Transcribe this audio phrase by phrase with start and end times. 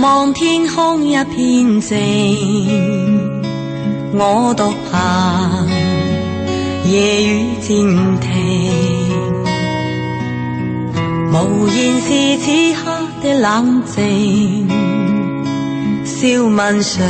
[0.00, 1.98] 望天空一片静，
[4.14, 5.68] 我独行，
[6.90, 7.76] 夜雨渐
[8.20, 8.30] 停。
[11.32, 12.90] 无言是此刻
[13.22, 14.66] 的冷静，
[16.04, 17.04] 笑问谁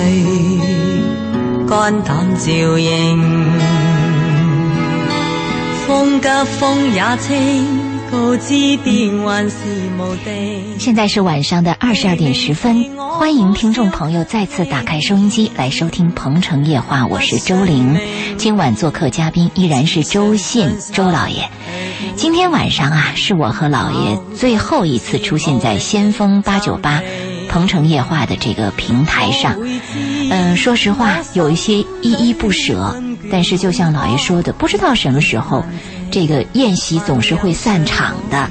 [1.69, 3.23] 肝胆照应？
[5.87, 6.29] 风急
[6.59, 7.80] 风也清。
[10.79, 17.97] 现在是晚上的二十二点十分，欢迎听众朋友再次打开收音机来收听《鹏城夜话》，我是周玲。
[18.37, 21.49] 今晚做客嘉宾依然是周信周老爷。
[22.17, 27.01] 今天晚上啊，是我和老爷最后一次出现在先锋八九八
[27.49, 29.57] 《鹏城夜话》的这个平台上。
[30.31, 35.65] 嗯，说实话，有一些依依不舍，但是就像老爷说的，不知道什么时候。
[36.11, 38.49] 这个宴席总是会散场的，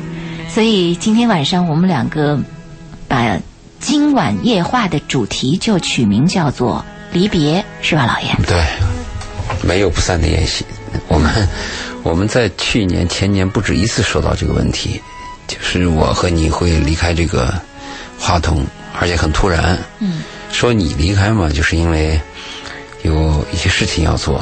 [0.50, 2.40] 所以今天晚上我们两个
[3.08, 3.38] 把
[3.80, 8.34] 今晚夜话的主题就取名叫做离别，是吧，老爷？
[8.46, 8.64] 对，
[9.62, 10.66] 没有不散的宴席。
[11.08, 11.48] 我们
[12.04, 15.02] 我们在去年、前年不止一次说到这个问题，
[15.48, 17.54] 就是我和你会离开这个
[18.18, 18.66] 话筒，
[19.00, 19.78] 而且很突然。
[20.00, 20.22] 嗯。
[20.52, 22.20] 说你离开嘛，就是因为
[23.04, 24.40] 有一些事情要做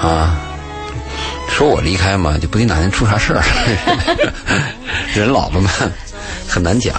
[0.00, 0.40] 啊。
[1.50, 3.42] 说我离开嘛，就不定哪天出啥事儿。
[5.14, 5.70] 人老了嘛，
[6.48, 6.94] 很难讲。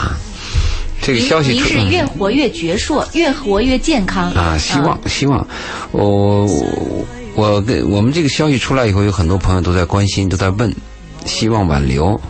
[1.01, 4.55] 这个消息您是越活越矍铄，越活越健康啊！
[4.59, 5.47] 希望希望，
[5.91, 6.45] 我
[7.33, 10.71] 我跟我们这个消息出来以后，有很多朋友都在关心，都在问，
[11.25, 12.21] 希望挽留，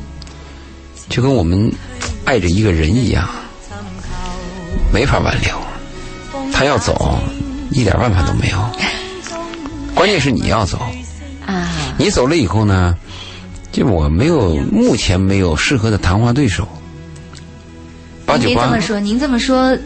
[1.09, 1.70] 就跟我们
[2.23, 3.27] 爱着一个人一样，
[4.93, 5.52] 没法挽留。
[6.53, 7.20] 他要走，
[7.71, 8.58] 一点办法都没有。
[9.93, 10.80] 关键是你要走。
[12.02, 12.95] 你走了以后呢？
[13.72, 16.67] 就我没有，目前没有适合的谈话对手。
[18.26, 19.78] 八九八，您这么说，您这么说，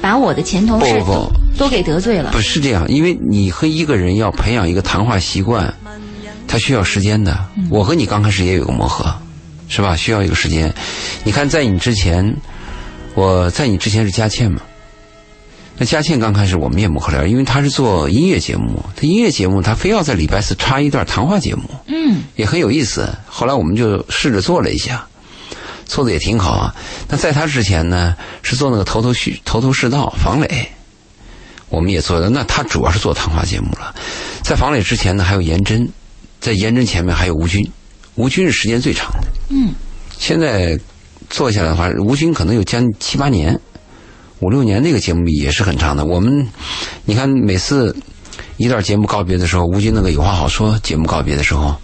[0.00, 2.32] 把我的前同事都都给得罪了。
[2.32, 5.72] 不是这样，因为你和一个人要培养一个谈话习惯，
[6.48, 7.46] 他需要时间的。
[7.70, 9.14] 我和你刚开始也有个磨合，
[9.68, 9.94] 是吧？
[9.94, 10.74] 需要一个时间。
[11.22, 12.36] 你看，在你之前，
[13.14, 14.60] 我在你之前是佳倩嘛？
[15.76, 23.12] 那佳倩刚开始我们也不可聊，因为她是做音乐节目，她音乐节目她非要在礼拜四插一段谈话节目，嗯，也很有意思。
[23.26, 25.04] 后来我们就试着做了一下，
[25.84, 26.72] 做的也挺好啊。
[27.08, 30.68] 那在她之前呢，是做那个头头是头头是道房磊，
[31.70, 32.30] 我们也做的。
[32.30, 33.92] 那她主要是做谈话节目了。
[34.42, 35.88] 在房磊之前呢，还有颜真，
[36.40, 37.68] 在颜真前面还有吴军，
[38.14, 39.74] 吴军是时间最长的，嗯，
[40.20, 40.78] 现在
[41.30, 43.60] 做下来的话，吴军可能有将近七八年。
[44.44, 46.04] 五六年那个节目也是很长的。
[46.04, 46.46] 我们，
[47.06, 47.96] 你看每次
[48.58, 50.78] 一段节目告别的时候，吴军那个有话好说。
[50.80, 51.74] 节目告别的时候，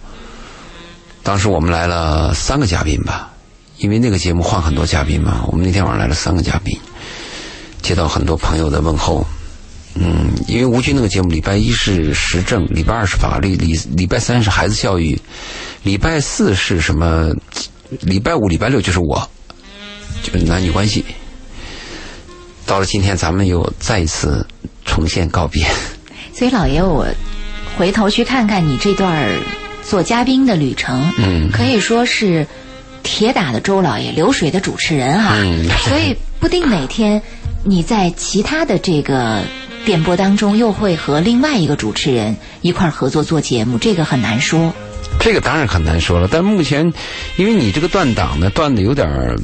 [1.23, 3.33] 当时我们来了三个嘉宾吧，
[3.79, 5.43] 因为那个节目换很多嘉宾嘛。
[5.47, 6.77] 我们那天晚上来了三个嘉宾，
[7.81, 9.25] 接到很多朋友的问候。
[9.95, 15.19] 嗯，因为吴军那个节目，礼拜一是时政，礼拜二是法律，礼礼拜三是孩子教育，
[15.81, 17.33] 礼拜四是什么？
[18.01, 19.27] 礼拜五、礼拜六就是我，
[20.21, 21.03] 就是男女关系。
[22.71, 24.47] 到了今天，咱们又再一次
[24.85, 25.61] 重现告别。
[26.33, 27.05] 所以，老爷，我
[27.77, 29.27] 回头去看看你这段
[29.83, 32.47] 做嘉宾的旅程，嗯，可以说是
[33.03, 35.33] 铁打的周老爷，流水的主持人哈。
[35.35, 37.21] 嗯，所以不定哪天
[37.65, 39.43] 你在其他的这个
[39.83, 44.73] 电波当中，又会和另外一个主持人一块合作做节目，这个很难说。
[45.19, 46.93] 这个当然很难说了，但目前
[47.35, 49.37] 因为你这个断档呢，断的有点儿。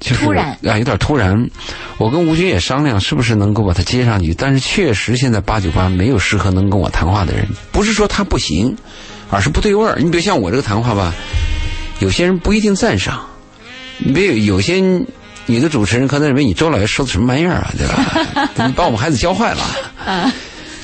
[0.00, 1.48] 突然啊，有点突然。
[1.98, 4.34] 我跟吴军也商量，是不是能够把他接上去？
[4.34, 7.46] 但是确实现在八九八没有适合能跟我谈话的人。
[7.72, 8.76] 不是说他不行，
[9.30, 9.96] 而是不对味儿。
[9.98, 11.14] 你比如像我这个谈话吧，
[12.00, 13.24] 有些人不一定赞赏。
[13.98, 14.74] 你比如有些
[15.46, 18.50] 女的主持人可能认为你周老爷说的什么玩意儿啊，对吧？
[18.66, 19.62] 你把我们孩子教坏了，
[20.04, 20.30] 啊，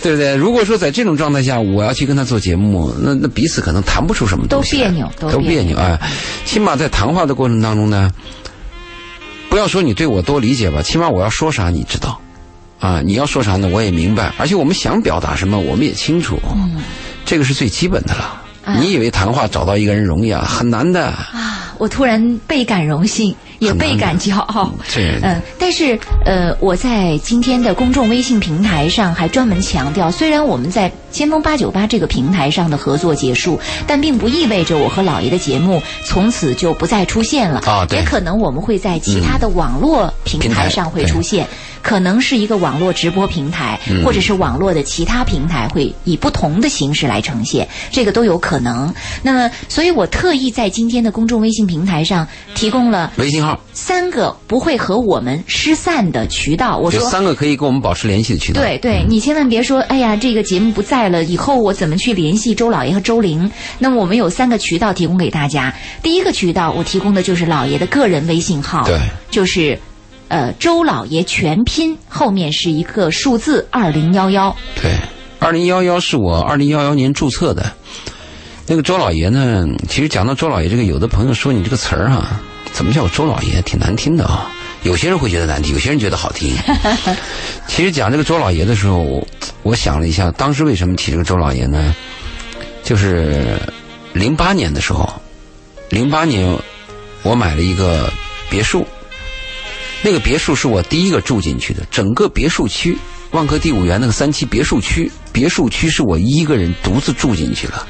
[0.02, 0.34] 对不对？
[0.34, 6.00] 如果说在这种状态下，我要去跟他做节目，那那彼此可能谈不出什么东西，都别扭，都别扭啊。
[6.46, 8.10] 起码在谈话的过程当中呢。
[9.52, 12.18] 不要说你对我多理解吧，起码我要说啥你知道，
[12.80, 16.40] 啊，你要说啥呢我也明白，而且我们想表达什么我们也清楚，
[17.26, 18.42] 这个是最基本的了。
[18.80, 20.40] 你以为谈话找到一个人容易啊？
[20.40, 21.04] 很难的。
[21.04, 23.36] 啊，我突然倍感荣幸。
[23.62, 24.72] 也倍感骄傲。
[25.22, 37.60] 嗯，但是呃，我在今天的公众微信平台上还专门强调，虽然我们在先锋八九八这个平台上的合作结束，但并不意味着我和老爷的节目从此就不再出现了。
[37.60, 38.00] 啊，对。
[38.00, 41.46] 也可能我们会在其他的网络平台上会出现。
[41.82, 48.92] 可能是一个网络直播平台，嗯或者是网络的其他平台会以不同的形式来呈现，这个都有可能。
[49.22, 56.78] 那么，所以我特意在今天的公众微信平台上提供了微信号三个不会和我们失散的渠道。
[56.78, 57.00] 我说。
[57.00, 58.60] 有三个可以跟我们保持联系的渠道。
[58.60, 63.50] 对对，你千万别说，哎呀，这个节目不在了，以后我怎么去联系周老爷和周玲？
[63.78, 65.74] 那么我们有三个渠道提供给大家。
[66.02, 68.98] 第一个渠道，我提供的就是老爷的个人微信号，对，
[69.30, 69.78] 就是
[70.32, 74.56] 呃周老爷全拼后面是一个数字二零幺幺。
[74.80, 74.96] 对，
[75.38, 77.70] 二零幺幺是我二零幺幺年注册的。
[78.66, 79.66] 那个周老爷呢？
[79.90, 82.40] 其实讲到周老爷这个，有的朋友说你这个词儿啊，
[82.72, 84.50] 怎么叫我周老爷，挺难听的啊。
[84.84, 86.56] 有些人会觉得难听，有些人觉得好听。
[87.68, 89.28] 其实讲这个周老爷的时候，我
[89.62, 91.94] 我想了一下，当时为什么提这个周老爷呢？
[92.82, 93.58] 就是
[94.14, 95.06] 零八年的时候，
[95.90, 96.56] 零八年
[97.22, 98.10] 我买了一个
[98.48, 98.86] 别墅，
[100.02, 102.98] 那个别墅是我第一个住进去的，整个别墅区，
[103.30, 107.86] 万科第五园那个三期别墅区，别墅区是我一个人独自住进去了，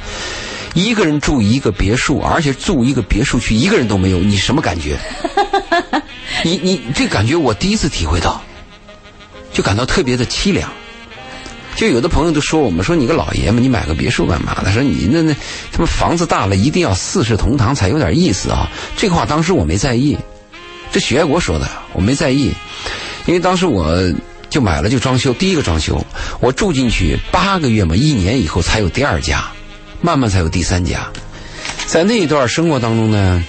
[0.74, 4.98] 一个人住一个别墅，而且住一个别墅区一个人都没有，你什么感觉？
[6.44, 8.42] 你你这感觉我第一次体会到，
[9.52, 10.70] 就感到特别的凄凉。
[11.74, 14.54] 就有的朋友都说我们说你个老爷们，你买个别墅干嘛？
[14.62, 15.34] 他说你那那
[15.72, 18.68] 他妈房子大了，一定要四世同堂才有点意思啊。
[18.96, 20.18] 这话当时我没在意，
[20.92, 22.52] 这许爱国说的，我没在意，
[23.24, 23.96] 因为当时我
[24.50, 26.04] 就买了就装修，第一个装修，
[26.38, 29.50] 我住进去八个月嘛，一年以后才有第二家，
[30.02, 31.10] 慢慢才有第三家。
[31.86, 33.42] 在那一段生活当中呢，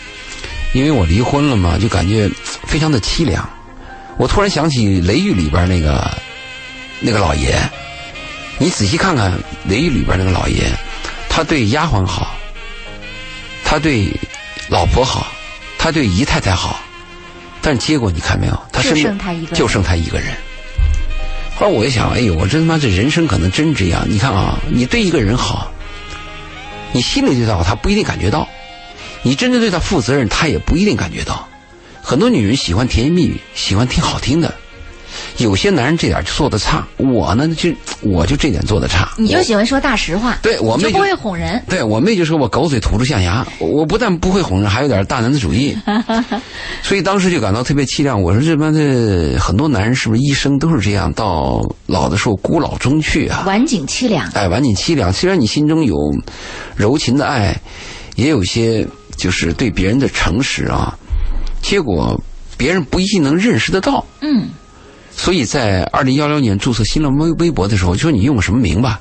[0.73, 2.29] 因为我离婚了嘛，就感觉
[2.65, 3.47] 非常的凄凉。
[4.17, 6.09] 我突然想起《雷狱》里边那个
[7.01, 7.57] 那个老爷，
[8.57, 9.31] 你仔细看看
[9.67, 10.71] 《雷狱》里边那个老爷，
[11.29, 12.35] 他对丫鬟好，
[13.65, 14.07] 他对
[14.69, 15.27] 老婆好，
[15.77, 16.79] 他对姨太太好，
[17.63, 20.27] 但结果你看没有，他就身边就剩他一个人。
[21.55, 24.05] 后来我一想，哎呦，我真他妈这人生可能真这样。
[24.07, 25.71] 你看啊，你对一个人好，
[26.91, 28.45] 你心里对他好，他不一定感觉到；
[29.21, 31.47] 你真正对他负责任，他也不一定感觉到。
[32.01, 34.53] 很多女人喜欢甜言蜜语，喜欢听好听的。
[35.37, 37.71] 有些男人这点就做的差，我呢就
[38.01, 39.09] 我就这点做的差。
[39.17, 41.61] 你就喜欢说大实话，对我妹就就不会哄人。
[41.67, 45.75] 对我妹就说我狗嘴吐出象牙，我我不但不会哄人，还有点大男子主义，
[46.83, 48.21] 所以当时就感到特别凄凉。
[48.21, 53.43] 我说这帮的很多男人是不是一生都是这样，到老的时候孤老终去啊？
[53.47, 55.11] 晚景凄凉，哎，晚景凄凉。
[55.11, 55.95] 虽然你心中有
[56.75, 57.55] 柔情的爱，
[58.15, 58.85] 也有些
[59.17, 60.95] 就是对别人的诚实啊，
[61.61, 62.19] 结果
[62.55, 64.05] 别人不一定能认识得到。
[64.21, 64.47] 嗯，
[65.15, 68.99] 所以在二零幺六年注册新浪微微博的时候，我就说你用个什么名吧？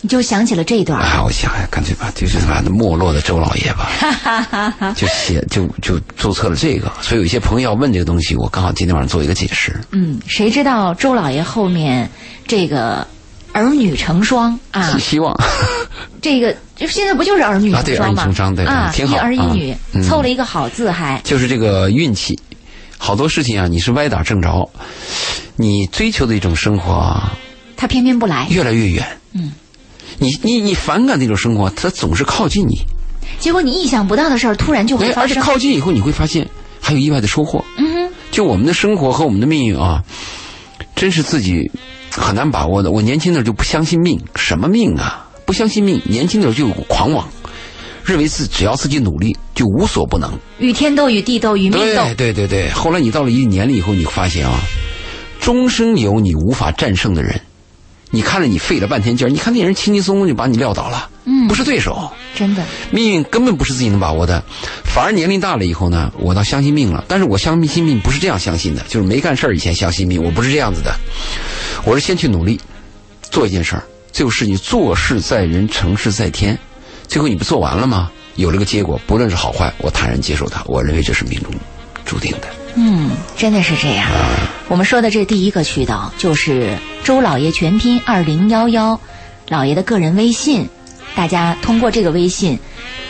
[0.00, 1.00] 你就想起了这一段。
[1.00, 6.92] 啊，我想哎，干脆吧，就是他妈的没落的周老爷吧，就写就就注册了这个。
[7.02, 9.74] 所以有一些朋友要问这个东西，我刚好今天晚上做一个解释。
[9.90, 12.08] 嗯，谁知道周老爷后面
[12.46, 13.04] 这个
[13.52, 14.96] 儿女成双啊？
[15.00, 15.36] 希望
[16.22, 18.22] 这个就现在不就是儿女成双吗？
[18.22, 21.20] 儿女成双对啊，挺好一儿一啊女，嗯凑了一个好字还。
[21.24, 22.38] 就是这个运气，
[22.98, 24.68] 好多事情啊，你是歪打正着，
[25.56, 27.32] 你追求的一种生活啊，
[27.76, 29.06] 他偏偏不来，越来越远。
[29.32, 29.52] 嗯，
[30.18, 32.80] 你你你反感那种生活，他总是靠近你，
[33.38, 35.40] 结果你意想不到的事儿突然就会哎，而且。
[35.40, 36.46] 靠近以后，你会发现
[36.80, 37.64] 还有意外的收获。
[37.78, 40.02] 嗯哼，就我们的生活和我们的命运啊，
[40.94, 41.70] 真是自己
[42.10, 42.90] 很难把握的。
[42.90, 45.24] 我年轻的时候就不相信命，什么命啊？
[45.46, 47.26] 不相信命，年轻的时候就有狂妄，
[48.04, 50.30] 认为自只要自己努力就无所不能。
[50.60, 52.14] 与天斗，与地斗，与命斗对。
[52.14, 52.70] 对对对。
[52.70, 54.60] 后来你到了一定年龄以后，你发现啊，
[55.40, 57.40] 终生有你无法战胜的人。
[58.10, 62.08] 你看着你费了半天劲儿，你看那人轻轻松松就把你撂倒了，嗯不是对手。
[62.36, 64.40] 真的，命运根本不是自己能把握的，
[64.84, 67.04] 反而年龄大了以后呢，我倒相信命了。
[67.08, 70.94] 但是我相信命不是这样相信的，就是没干事儿以前相信命，我不是这样子的。
[71.84, 72.60] 我是先去努力
[73.22, 76.56] 做一件事儿，最后是你做事在人，成事在天。
[77.08, 78.10] 最后你不做完了吗？
[78.38, 80.62] 有了个结果，不论是好坏，我坦然接受它。
[80.66, 81.52] 我认为这是命中
[82.04, 82.46] 注定的。
[82.76, 84.08] 嗯，真的是这样。
[84.68, 89.00] 我们说的这第一个渠道就是周老爷全拼二零幺幺，
[89.48, 90.68] 老爷的个人微信，
[91.16, 92.60] 大家通过这个微信。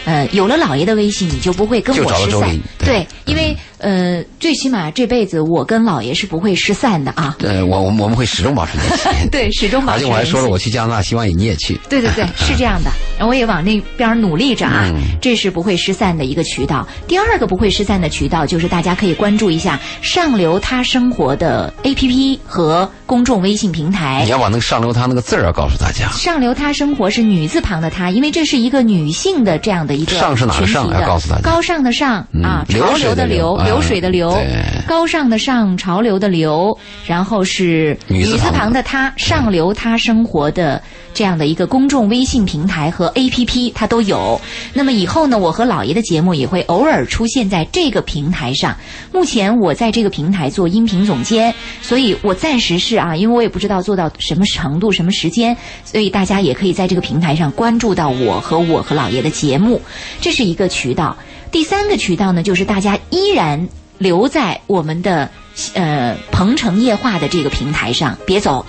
[0.04, 2.58] 呃，有了老爷的微信，你就不会跟就我失散。
[2.78, 7.37] 对因为呃，最起码这辈子我跟老爷是不会失散的啊。
[7.38, 9.08] 对，我我们我们会始终保持联系。
[9.30, 10.06] 对，始终保持联系。
[10.06, 11.78] 且我还说了，我去加拿大，希望你也去。
[11.90, 12.90] 对对对，是这样的，
[13.26, 16.88] 我也往那边努力着啊，嗯这是不会失散的一个渠道。
[17.06, 24.30] 第二个不会失散的渠道就是大家可以关注一下上流他生活的 APP 和公众微信平台你。
[24.30, 26.08] 要把那个上流他那个字儿要告诉大家。
[26.12, 31.43] 上流他生活是女字旁的她，因为这是一个女性的的这样的一个上是哪个上群体的要告诉大家。
[31.43, 34.38] 高尚的尚嗯啊，潮流的流流，水的流，
[34.87, 40.81] 高尚的尚，潮流的流，然后是女字旁旁的他，上流他生活的
[41.18, 44.40] 这样的一个公众微信平台和 APP，它都有。
[44.72, 48.76] 那么以后呢，我和老爷的节目也会偶尔出现在这个平台上。
[49.12, 59.82] 目前我在这个平台做音频总监，所以我暂时是啊，因为我也不知道做到什么程度、什么时间，所以大家也可以在这个平台上关注到我和我和老爷的节目，
[60.20, 61.16] 这是一个渠道。
[61.50, 65.28] 第三个渠道呢，就是大家依然留在我们的
[65.75, 68.64] 呃鹏城夜话的这个平台上，别走。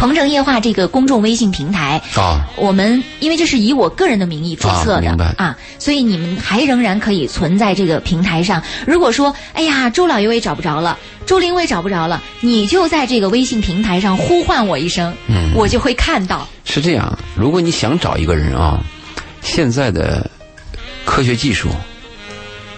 [0.00, 8.62] 鹏城夜话这个公众微信平台，啊，我们因为这是以我个人的名义注册的啊明白啊，所以你们还仍然可以存在这个平台上。
[8.86, 16.48] 如果说，哎呀，周老爷我也找不着了，周玲我也找不着了，你就在这个微信平台上呼唤我一声，嗯我就会看到。
[16.64, 17.18] 是这样。
[17.36, 18.80] 如果你想找一个人啊，
[19.42, 20.30] 现在的
[21.04, 21.68] 科学技术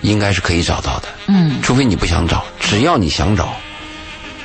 [0.01, 3.55] 应该是可以找到的，嗯，除非你不想找，只要你想找，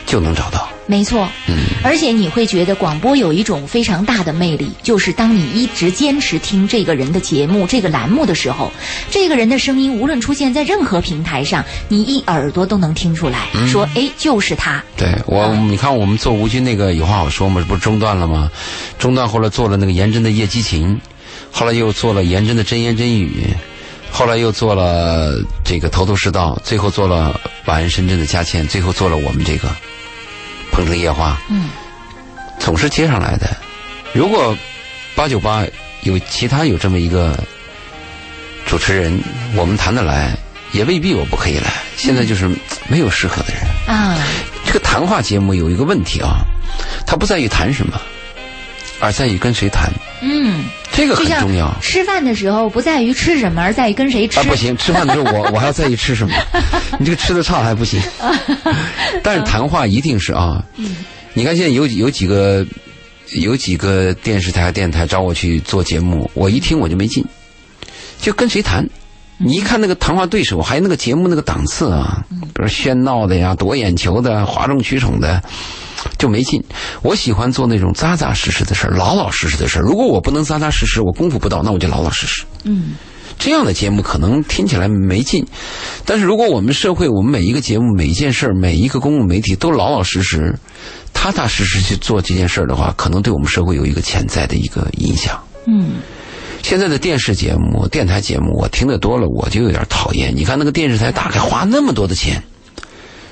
[0.06, 0.70] 就能找到。
[0.88, 1.30] 没错。
[1.48, 8.72] 嗯，而且你会觉得广播有一种非常大的魅力，就是当你一直坚持听这个人的节目、这个栏目的时候，
[9.12, 14.84] 这个人的声音无论出现在任何平台上，你一耳朵都能听出来，嗯说哎，就是他。
[14.96, 18.50] 对我，嗯你看我们做吴军那个有话好说嘛，不是中断了吗？
[18.98, 21.00] 中断后来做了那个颜真的夜激情，
[21.52, 23.46] 后来又做了颜真的真言真语，
[24.10, 29.70] 后来又做了这个头头是道，最后做了晚安深圳的佳倩，最后做了我们这个
[30.78, 31.72] 鹏城夜话，嗯，
[32.60, 33.58] 总是接上来的。
[34.14, 34.56] 如果
[35.16, 35.66] 八九八
[36.04, 37.36] 有其他有这么一个
[38.68, 39.20] 主持人，
[39.56, 40.38] 我们谈得来，
[40.74, 41.72] 也未必我不可以来。
[41.96, 42.48] 现在就是
[42.88, 43.64] 没有适合的人。
[43.88, 44.16] 啊，
[44.68, 46.46] 这个谈话节目有一个问题啊，
[47.08, 48.00] 它不在于谈什么，
[49.00, 49.92] 而在于跟谁谈，
[50.22, 50.64] 嗯，
[50.98, 51.74] 这个很重要。
[51.82, 54.40] 吃饭的时候不在于吃什么，而在于跟谁吃。
[54.40, 56.34] 啊，不行， 吃饭的时候我我还要在意吃什么，
[57.00, 58.02] 你这个吃的差还不行。
[59.24, 60.64] 但是谈话一定是啊，
[61.34, 62.66] 你看现在有有几个
[63.34, 67.24] 有几个电视台、电台找我去做节目，我一听我就没劲，
[68.20, 68.84] 就跟谁谈。
[69.38, 75.42] 你一看那个谈话对手，还有那个节目那个档次啊，比如喧闹的呀、夺眼球的、哗众取宠的，
[76.18, 76.64] 就没劲。
[77.04, 79.82] 我喜欢做那种扎扎实实的事儿，老老实实的事儿。
[79.84, 82.44] 如果我不能扎扎实实，我功夫不到，那我就老老实实。
[82.64, 82.96] 嗯，
[83.38, 85.46] 这样的节目可能听起来没劲，
[86.04, 90.58] 但是如果我们社会，我们每一个节目、每一件事儿、每一个公共媒体都老老实实、
[91.14, 95.40] 踏踏实实去做这件事儿的话，可能对我们社会有一个潜在的一个影响。
[95.68, 95.98] 嗯，
[96.64, 100.36] 现在的电视节目、电台节目，我听得多了，我就有点讨厌。
[100.36, 102.42] 你看那个电视台打开花那么多的钱，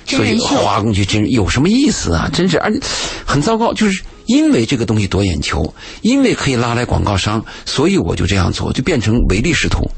[0.05, 2.29] 所以花工具真有什么意思啊？
[2.31, 2.79] 真是，而且
[3.25, 9.89] 很糟糕，就是因为这个东西夺眼球，因为可以拉来广告商，所以我就这样做，就变成唯利是图。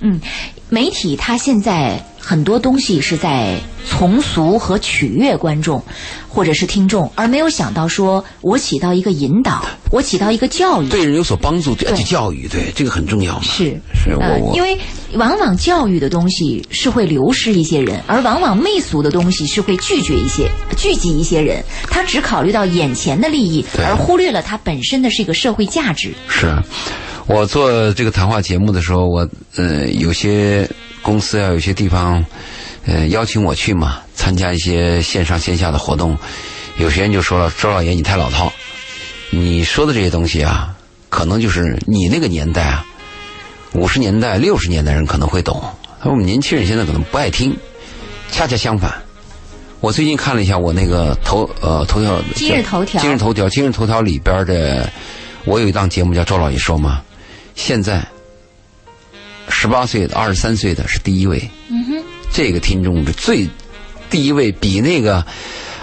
[0.00, 0.20] 嗯，
[0.68, 3.58] 媒体它现在很多东西是在
[3.88, 5.82] 从俗和取悦观众
[6.28, 10.88] 或者是听众，而没有想到说我起到一个引导，我起到一个教育。
[10.90, 13.44] 对人有所帮助，对教育，对这个很重要嘛。
[13.44, 14.78] 是是我呃，我因为
[15.14, 21.64] 往往教育的东西是会流失一些人，而往往媚俗的东西是会拒绝一些、聚集一些人。
[21.84, 26.12] 他只考虑到眼前的利益，对而忽略了它本身的是一个社会价值。
[26.28, 26.54] 是，
[27.26, 30.68] 我做这个谈话节目的时候，我呃有些
[31.08, 32.22] 公司要，有些地方
[32.84, 36.14] 呃邀请我去嘛，参加一些线上线下的活动。
[36.76, 38.52] 有些人就说了：“周老爷，你太老套，
[39.30, 40.76] 你说的这些东西啊，
[41.08, 42.84] 可能就是你那个年代啊，
[43.72, 45.62] 五十年代、六十年代人可能会懂，
[46.00, 47.56] 而我们年轻人现在可能不爱听。
[48.30, 48.92] 恰恰相反，
[49.80, 54.88] 我最近看了一下我那个头呃头条今日头条今日头条今日头条里边的，
[55.46, 57.00] 我有一档节目叫《周老爷说》嘛，
[57.54, 58.06] 现在
[59.48, 62.02] 十八岁的、二十三岁的是第一位，嗯哼，
[62.32, 63.48] 这个听众的最
[64.10, 65.24] 第一位比那个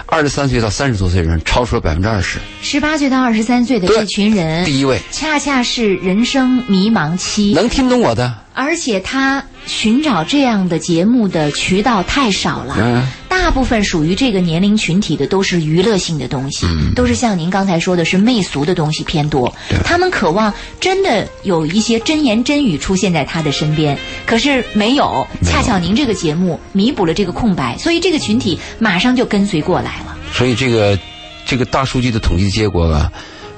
[0.06, 5.00] 二十三岁到三十多岁的人超出了百分之二十，十八岁到二十三岁的这群人，第一位。
[5.10, 12.76] 恰恰是人生迷茫期，能听懂我的，而且他寻找这样的节目的渠道太少了。
[12.80, 19.52] 嗯，大部分属于这个年龄群体的都是娱乐性的东西，都是像您刚才说的是媚俗的东西偏多。
[19.84, 23.96] 他们渴望真的有一些真言真语出现在他的身边，
[24.26, 24.96] 可是没有。
[24.96, 30.16] 没有恰巧您这个节目弥补了这个空白，所以这个群体马上就跟随过来了。
[30.32, 30.98] 所以这个
[31.44, 33.12] 这个大数据的统计结果啊，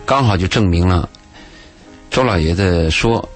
[0.04, 1.08] 刚好就证明了
[2.10, 3.26] 周老爷子说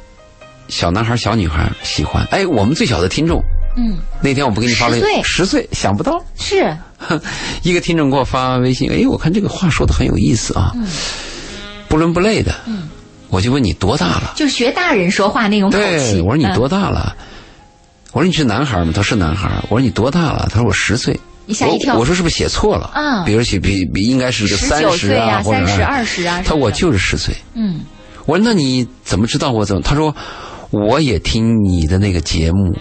[0.73, 3.43] 小男孩小女孩喜欢，哎，我们最小的听众。
[3.77, 6.75] 嗯，那天我不给你发了10岁十岁，想不到是，
[7.63, 10.87] 一个听众给我发微信，哎，我看这个话说的很有意思啊，嗯
[11.89, 12.55] 不伦不类的。
[13.29, 14.33] 我就问你多大了？
[14.35, 15.85] 就学大人说话那种口气。
[15.85, 17.15] 对，我说你嗯多大了？
[18.13, 18.93] 我说你是男孩吗？
[18.95, 19.51] 他说是男孩。
[19.69, 20.49] 我说你多大了？
[20.51, 21.19] 他说我十岁。
[21.45, 22.91] 你吓一跳我我说是不是写错了？
[22.95, 26.41] 啊比如写比比应该是个三十啊，或者三十、二十啊。
[26.45, 27.35] 他说我就是十岁。
[27.55, 27.81] 嗯，
[28.27, 29.83] 我说那你怎么知道我怎么？
[29.83, 30.15] 他说
[30.73, 32.75] 我也听你的那个节目，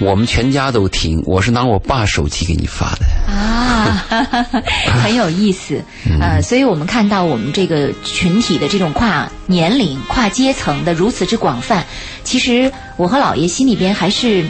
[0.00, 1.18] 我们全家都听。
[1.24, 3.32] 我是拿我爸手机给你发的。
[3.32, 4.04] 啊，
[5.02, 5.82] 很有意思。
[6.06, 11.82] 嗯呃，所以我们看到我们这个群体的这种跨年龄、跨阶层的如此之广泛，
[12.22, 14.44] 其实我和姥爷心里边还是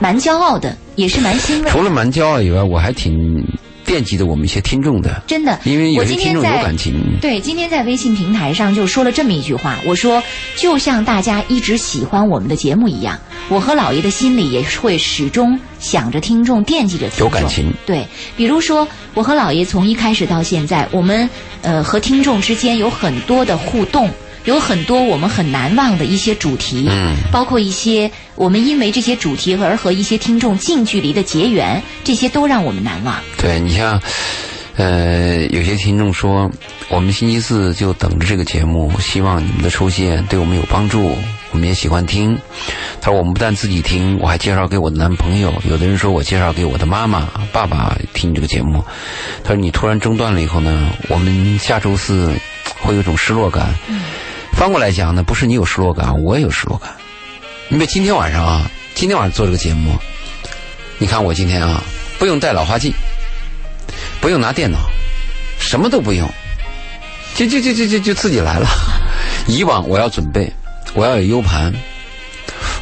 [0.00, 1.80] 蛮骄傲的，也是蛮欣慰除。
[1.82, 3.14] 了蛮骄傲以外，我还挺
[3.88, 6.94] 惦记着我们一些听众的，真的，因为有我些听众有感情。
[7.22, 10.22] 对，今天在微信平台上就说了这么一句话，我说
[10.56, 13.18] 就像大家一直喜欢我们的节目一样，
[13.48, 17.26] 我和老爷的心里也会始终想着听众，惦记着听众。
[17.26, 21.28] 有感情对，比如说我和老爷从一开始到现在，我们
[21.62, 24.10] 呃和听众之间有很多的互动。
[24.48, 33.14] 有很多我们很难忘的一些主题，嗯包括一些我们因为这些主题而和一些听众近距离的结缘，这些都让我们难忘。
[33.36, 34.00] 对你像，
[34.76, 36.50] 呃，有些听众说，
[36.88, 41.14] 我们星期四就等着这个节目，希望你们的出现对我们有帮助，
[41.52, 42.38] 我们也喜欢听。
[43.02, 45.52] 他说我们不但自己听，我还介绍给我的男朋友。
[45.68, 48.82] 有的人说我介绍给我的妈妈、爸爸听这个节目。
[49.44, 52.32] 他说你突然中断了以后呢，我们下周四
[52.80, 53.74] 会有一种失落感。
[54.58, 56.90] 翻过来讲呢，不是你有失落感，我也有失落感。
[57.68, 59.96] 你比如今天晚上啊，今天晚上做这个节目，
[60.98, 61.80] 你看我今天啊，
[62.18, 62.92] 不用带老花镜。
[64.20, 64.90] 不用拿电脑，
[65.60, 66.28] 什么都不用，
[67.36, 68.66] 就就就就就就自己来了。
[69.46, 70.52] 以往我要准备，
[70.92, 71.72] 我要有 U 盘，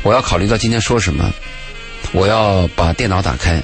[0.03, 1.31] 我要考虑到今天说什么，
[2.13, 3.61] 我要把电脑打开，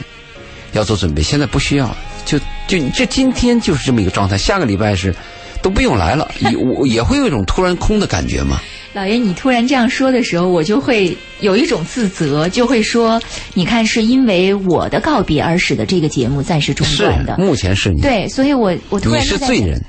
[0.72, 1.22] 要做准备。
[1.22, 2.38] 现在不需要，就
[2.68, 4.36] 就这今天就是这么一个状态。
[4.36, 5.14] 下个礼拜是
[5.62, 8.60] 都不用来了，也我也会有一种突然空的感觉嘛。
[8.92, 13.20] 老爷，你突然这样说的时候，我就会有一种自责，就会说，
[13.52, 17.36] 你看，是因为我的告别而使得这个节目暂时中断的。
[17.36, 19.82] 目前是你，对，所以我我突你然就在想是罪人。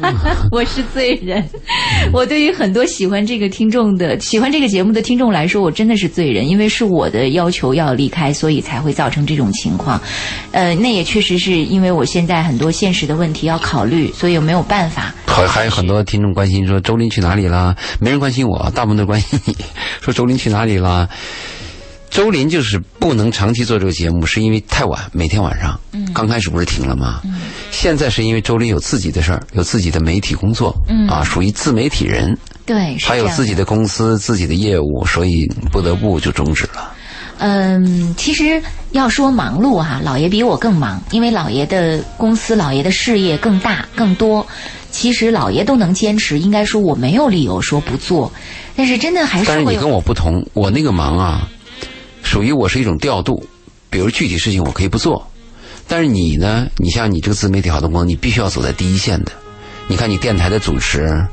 [0.50, 1.42] 我是罪人。
[1.42, 1.60] 嗯
[2.12, 10.00] 我对于很多喜欢这个听众的、喜欢这个节目的听众来说，我真的是罪人，因为是我的要求要离开，所以才会造成这种情况。
[10.52, 15.12] 呃，那也确实是因为我现在很多现实的问题要考虑，所以我没有办法。
[15.26, 17.76] 还还有很多听众关心说周林去哪里了？
[18.00, 19.54] 没人关心我，大部分都关心你。
[20.00, 21.08] 说周林去哪里了？
[22.10, 25.78] 周林就是不能长期做这个节目，是因为太晚，每天晚上。
[25.92, 26.10] 嗯。
[26.12, 27.20] 刚开始不是停了吗？
[27.24, 27.36] 嗯。
[27.70, 30.74] 现在是因为周林有自己的事儿，有自己的媒体工作。
[30.88, 31.06] 嗯。
[31.06, 36.92] 啊，属于自媒体人，对，是这样还有自己的公司、自己的业务，所以不得不就终止了。
[37.40, 44.44] 嗯，其实要说忙碌哈、老爷比我更忙，因为老爷的公司、老爷的事业更大更多。
[44.90, 48.32] 其实老爷都能坚持，应该说我没有理由说不做，
[48.74, 51.48] 但是真的还是但是你跟我不同，我那个忙啊，
[52.22, 53.46] 属于我是一种调度，
[53.90, 55.30] 比如具体事情我可以不做，
[55.86, 59.32] 但是你呢，你像你这个自媒体好的工作，你必须要走在第一线的。
[59.86, 61.26] 你看你电台的主持，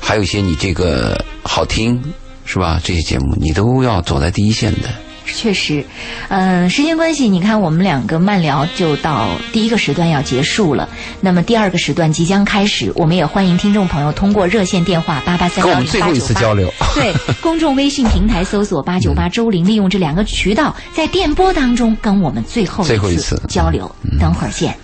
[0.00, 2.02] 还有一些你这个好听
[2.44, 2.80] 是吧？
[2.82, 4.88] 这些节目你都要走在第一线的。
[5.26, 5.84] 确实，
[6.28, 10.88] 嗯、时间关系，你看我们两个慢聊就到第一个时段要结束了，
[11.20, 16.72] 那么第二个时段即将开始，我们也欢迎听众朋友通过热线电话八八三幺零跟我们最后一次交流。
[16.94, 24.76] 对，公众微信平台搜索八九八周玲，利用这两个渠道在电波当中跟我们最后最后一次交流，等会儿见。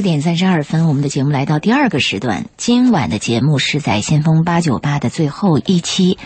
[0.00, 2.46] 二点三十二分，我们的节目来到第二个时段。
[2.56, 6.16] 今晚的节目是在先锋八九八的最后一期，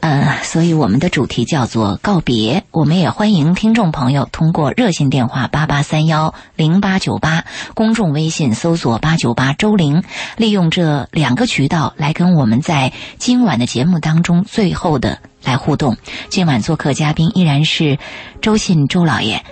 [0.00, 2.64] 呃，所以我们的主题叫做告别。
[2.70, 10.02] 我们也欢迎听众朋友通过热线电话八八三幺零八九八，公众微信搜索八九八周玲，
[10.36, 15.96] 利用这两个渠道来跟我们在今晚的节目当中最后的来互动。
[16.28, 17.98] 今晚做客嘉宾依然是
[18.42, 19.42] 周信周老爷。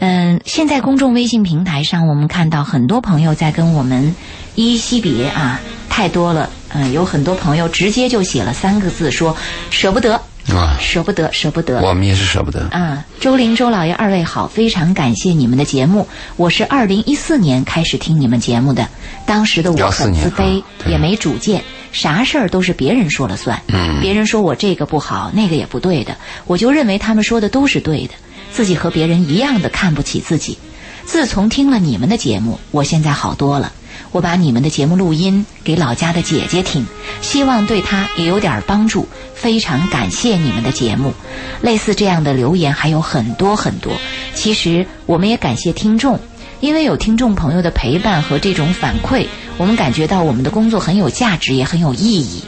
[0.00, 4.14] 嗯，现在公众微信平台上，我们看到很多朋友在跟我们
[4.54, 6.50] 依依惜别啊，太多了。
[6.70, 9.34] 嗯，有很多朋友直接就写了三个字，说
[9.70, 10.14] 舍不得，
[10.50, 11.80] 啊，舍不得，舍不得。
[11.80, 12.68] 我们也是舍不得。
[12.68, 16.06] 啊，周玲、周老爷二位好，非常感谢你们的节目。
[16.36, 18.86] 我是二零一四年开始听你们节目的，
[19.24, 23.60] 当时的我很自卑啊，也没主见，啥事儿都是别人说了算。
[23.68, 26.14] 嗯别人说我这个不好，那个也不对的，
[26.46, 28.12] 我就认为他们说的都是对的，
[28.52, 30.58] 自己和别人一样的看不起自己。
[31.04, 33.72] 自从听了你们的节目，我现在好多了。
[34.10, 36.86] 我把你们的节目录音给老家的姐姐听，
[37.20, 39.06] 希望对她也有点帮助。
[39.34, 41.12] 非常感谢你们的节目，
[41.60, 43.92] 类似这样的留言还有很多很多。
[44.34, 46.20] 其实我们也感谢听众，
[46.60, 49.26] 因为有听众朋友的陪伴和这种反馈，
[49.58, 52.42] 我们感觉到我们的工作很有价值，也很有意义。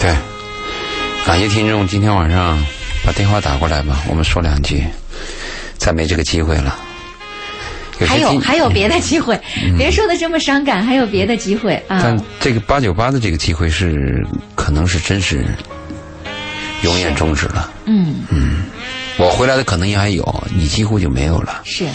[0.00, 0.14] 对，
[1.24, 2.62] 感谢听众今天晚上
[3.04, 4.84] 把电话打过来吧，我们说两句，
[5.76, 6.78] 再没这个机会了。
[8.04, 9.38] 还有还有别的机会，
[9.78, 12.20] 别说的这么伤感，还有别的机会啊但！
[12.40, 15.44] 这个八九八的这个机会是，可能是真是
[16.82, 17.70] 永远终止了。
[17.84, 18.24] 嗯，
[19.18, 21.62] 我回来的可能也还有，你几乎就没有了。
[21.64, 21.86] 是，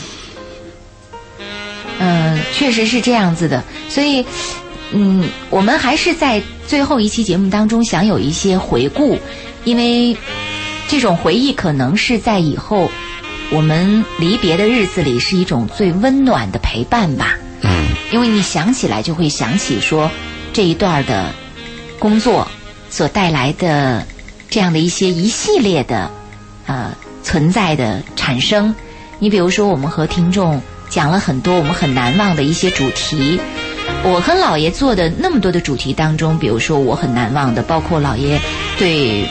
[2.00, 3.62] 嗯、确实是这样子的。
[3.90, 4.26] 所以，
[4.92, 9.20] 嗯，我们还是在最后一期节目当中想有一些回顾，
[9.66, 10.16] 因为
[10.88, 12.90] 这种回忆可能是在以后
[13.52, 17.38] 我们离别的日子里是一种最温暖的陪伴吧。
[17.62, 20.10] 嗯，因为你想起来就会想起说
[20.54, 21.34] 这一段的
[22.00, 22.48] 工作
[22.90, 24.06] 所带来的
[24.50, 26.10] 这样的一些一系列的
[26.66, 28.74] 呃存在的产生。
[29.20, 33.40] 你比如说，我们和听众讲了很多我们很难忘的一些主题。
[34.04, 38.40] 我和姥爷做的那么多的主题当中，比如说我很难忘的，包括姥爷
[38.78, 39.28] 对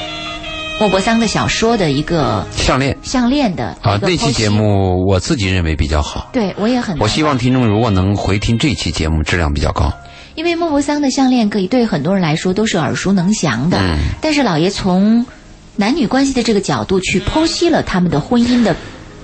[0.78, 6.28] 莫泊桑的小说的一个项链项链的啊那期节，目我自己认为比较好。
[6.34, 6.98] 对我也很。
[6.98, 9.90] 我希望听众如果能回听这期节目，质量比较高。
[10.34, 15.24] 因为莫泊桑的项链可以对很多人来说都是耳熟能详的，嗯但是老爷从
[15.76, 18.76] 男女关系的这个角度去剖析了他们的婚姻的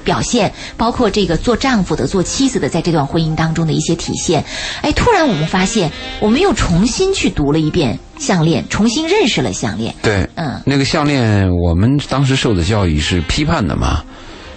[0.05, 4.45] 表现，包括这个做丈夫的、做妻子的在这段婚姻当中的一些体现。
[4.83, 9.95] 哎，突然我们发现，我们又重新去读了一遍项链，重新认识了项链。
[10.03, 14.03] 对，嗯那个项链，我们当时受的教育是批判的嘛，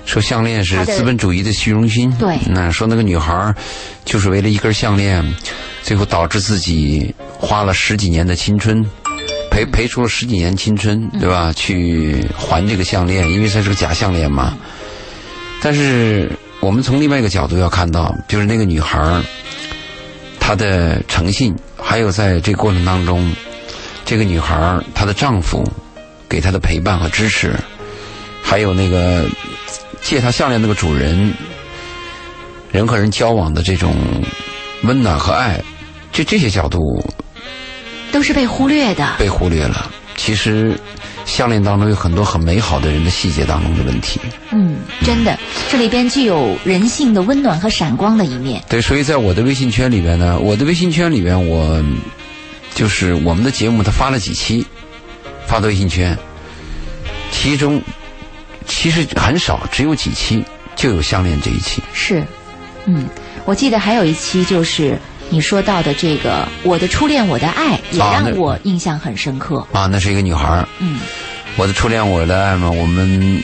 [0.05, 2.11] 说项链是资本主义的虚荣心。
[2.17, 3.55] 对那说那个女孩儿
[4.03, 5.23] 就是为了一根项链，
[5.81, 8.83] 最后导致自己花了十几年的青春，
[9.49, 11.51] 赔赔出了十几年青春，对吧？
[11.53, 14.55] 去还这个项链，因为它是个假项链嘛。
[15.65, 19.23] 但是我们从另外一个角度要看到，就是那个女孩儿
[20.39, 23.33] 她的诚信，还有在这个过程当中，
[24.05, 25.63] 这个女孩儿她的丈夫
[26.29, 27.55] 给她的陪伴和支持，
[28.43, 29.25] 还有那个
[30.03, 31.33] 借她项链那个主人
[32.71, 33.95] 人和人交往的这种
[34.83, 35.59] 温暖和爱，
[36.11, 37.03] 就这些角度
[38.11, 39.15] 都是被忽略的。
[39.17, 39.91] 被忽略了。
[40.15, 40.79] 其实
[41.25, 44.19] 项链当中有很多很美好的人的细节当中的问题。
[44.51, 45.37] 嗯，真的，
[45.69, 48.63] 这里边具有人性的温暖和闪光的一面。
[48.69, 51.83] 对，所以在我的微信圈里边呢，我的微信圈里边，我
[52.73, 54.65] 就是我们的节目，他发了几期，
[55.47, 56.17] 发到微信圈，
[57.31, 57.81] 其中
[58.67, 60.43] 其实很少，只有几期
[60.75, 61.81] 就有项链这一期。
[61.93, 62.23] 是，
[62.85, 63.07] 嗯，
[63.45, 64.97] 我记得还有一期就是
[65.29, 69.65] 你说到的这个“我的初恋，我的爱”，也让我印象很深刻。
[69.73, 70.99] 啊，那是一个女孩儿嗯
[71.57, 72.69] 我的初恋，我的爱嘛。
[72.69, 73.41] 我们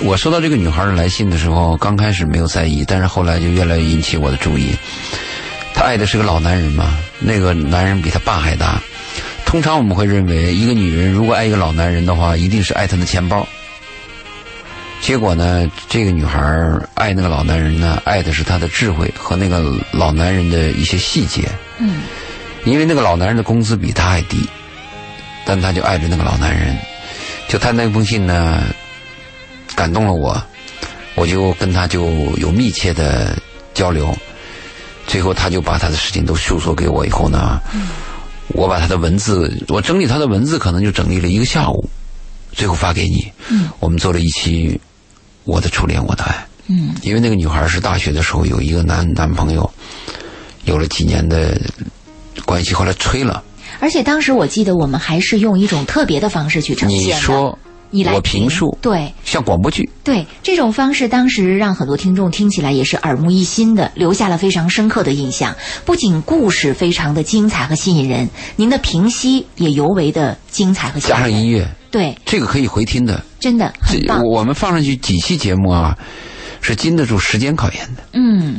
[0.00, 4.74] 我收到这个女孩的来信的时候，刚开始没有在意，但是后来就越来越引起我的注意。
[5.74, 8.80] 她爱的是个老男人嘛，那个男人比她爸还大。
[9.44, 13.46] 通常我们会认为，一个女人如果爱一个老男人的话，一定是爱他的钱包。
[15.00, 16.40] 结果呢，这个女孩
[16.94, 21.48] 爱那个老男人呢，爱的是他的智慧和那个老男人的一些细节。
[21.78, 22.02] 嗯
[22.64, 24.44] 因为那个老男人的工资比他还低，
[25.44, 26.76] 但他就爱着那个老男人。
[27.46, 28.64] 就他那封信呢，
[29.76, 30.36] 感动了我，
[31.14, 33.38] 我就跟他就有密切的
[33.72, 34.12] 交流。
[35.06, 37.60] 最后，他就把他的事情都诉说给我以后呢，
[38.48, 41.88] 我把他的文字，我整理他的文字，可能就整理了一个下午，
[42.56, 43.30] 最后发给你。
[43.48, 44.68] 嗯我们做了一期
[45.44, 46.32] 《我的初恋，我的爱》。
[46.68, 49.70] 嗯因为那个女孩是大学的时候有一个男男朋友，
[50.64, 51.56] 有了几年的
[52.44, 53.44] 关系，后来吹了。
[53.78, 57.16] 而且当时我记得我们还是用一种特别的方式去呈现你的。
[57.18, 57.56] 说
[57.88, 65.54] 你来我评述对像广播剧，对，这种方式当时让很多听众听起来也是耳目一新的，留下了非常深刻的印象。
[65.84, 71.22] 不仅故事非常的精彩和吸引人，您的评析也尤为的精彩和吸引人。
[71.22, 73.22] 加上音乐，对，这个可以回听的。
[73.40, 74.22] 真的很棒。
[74.22, 75.96] 我们放上去几期节目啊，
[76.60, 78.02] 是经得住时间考验的。
[78.12, 78.56] 嗯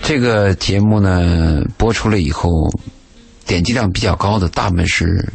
[0.00, 2.48] 这个节目呢播出了以后，
[3.44, 5.28] 点击量比较高的大部分是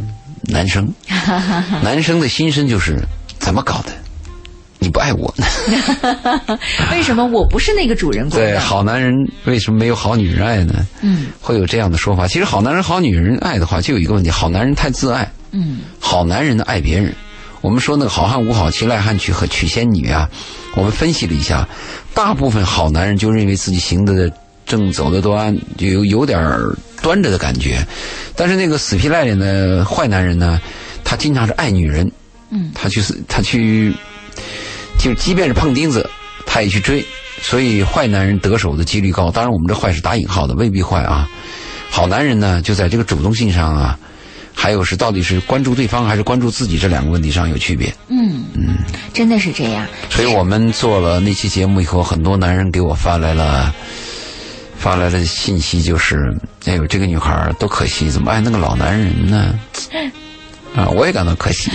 [0.44, 0.88] 男生，
[1.84, 2.98] 男生的心声就是
[3.38, 3.92] 怎么搞的？
[4.80, 5.46] 你不爱我呢？
[6.92, 9.14] 为什么我不是那个主人公对，好男人
[9.46, 10.86] 为什么没有好女人爱呢？
[11.02, 12.28] 嗯会有这样的说法。
[12.28, 17.16] 其实好男人、好女人爱的话，就有一个问题：好男人太自爱，嗯好男人呢爱别人。
[17.62, 20.30] 我们说那个好汉无好妻、赖汉娶和娶仙女啊，
[20.76, 21.66] 我们分析了一下，
[22.14, 24.30] 大部分好男人就认为自己行得
[24.66, 26.42] 正、走得端，就有有点
[27.02, 27.78] 端着的感觉。
[28.36, 30.60] 但是那个死皮赖脸的坏男人呢，
[31.06, 32.12] 他经常是爱女人，
[32.50, 33.94] 嗯他去他去，
[35.00, 36.10] 就即便是碰钉子，
[36.46, 37.06] 他也去追。
[37.42, 39.32] 所以坏男人得手的几率高。
[39.32, 41.30] 当然，我们这坏是打引号的，未必坏啊。
[41.90, 43.98] 好男人呢，就在这个主动性上啊，
[44.54, 47.94] 还有是到底是关注对方还是关注自己这两个问题上有区别。
[48.08, 48.78] 嗯嗯，
[49.14, 49.86] 真的是这样。
[50.10, 53.74] 所以我们做了那期节目以后，很多男人给我发来了
[54.78, 56.34] 发来了信息，就是
[56.66, 59.60] 哎呦，这个女孩儿多可惜，怎么爱那个老男人呢？
[60.76, 61.70] 啊，我也感到可惜。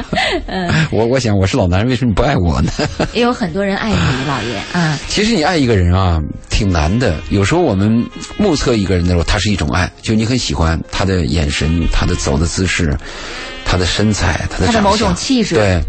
[0.90, 2.70] 我我想，我是老男人，为什么你不爱我呢？
[3.14, 3.96] 也有很多人爱你，
[4.28, 4.98] 老爷 啊。
[5.08, 7.16] 其实你爱一个人啊，挺难的。
[7.30, 8.04] 有时候我们
[8.36, 12.94] 目测一个人的时候，他是一种爱，就你很喜欢他的眼神、他的走的姿势、
[13.64, 15.82] 他的身材、他的他的某种气质对，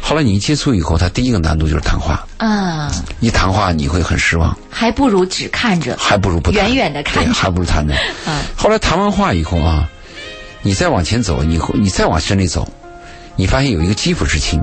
[0.00, 2.26] 后来你一接触以后，他第一个难度就是谈话。
[2.38, 5.94] 啊，一谈话你会很失望，还不如只看着。
[5.98, 7.94] 还不如不谈，远远的看对着还不如谈呢。
[8.26, 9.86] 嗯后来谈完话以后啊，
[10.64, 12.66] 你再往前走，你会你再往深里走，
[13.36, 14.60] 你发现有一个肌肤之亲。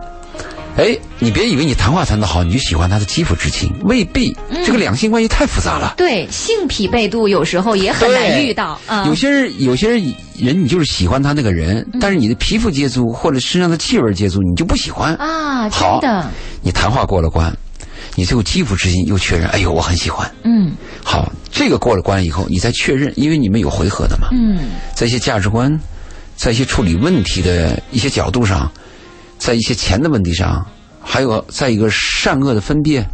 [0.77, 4.35] 哎，你别以为你谈话谈得好，你就喜欢他的肌肤之亲，未必。
[4.49, 5.93] 嗯这个两性关系太复杂了。
[5.97, 9.05] 对，性匹配度有时候也很难遇到嗯。
[9.05, 15.13] 有些人，有些人人你就是喜欢他那个人，嗯但是你的皮肤接触或者身上的气味接触，你就不喜欢。
[15.15, 16.31] 啊，真好的，
[16.63, 17.53] 你谈话过了关，
[18.15, 20.29] 你最后肌肤之亲又确认，哎呦，我很喜欢。
[20.43, 20.71] 嗯
[21.03, 24.57] 好，这个过了关以后，你再确认，因为你们有回合的嘛，嗯
[24.95, 25.77] 这些价值观，
[26.41, 28.67] 在一些处理问题的一些角度上，
[29.38, 30.65] 在一些钱的问题上，
[30.99, 33.06] 还有在一个善恶的分辨、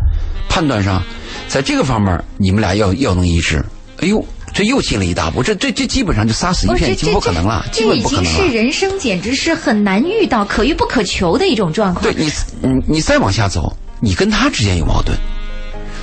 [0.47, 1.03] 判断上，
[1.45, 3.61] 在这个方面，你们俩要要能一致。
[3.99, 8.29] 哎呦，这又进了一大步，这这这基本上就杀死一哦，片，这这已经不可能了，基这已本不可能了。
[8.31, 12.13] 经是人生简直是很难遇到、可遇不可求的一种状况对。
[12.13, 15.17] 你，你你再往下走，你跟他之间有矛盾，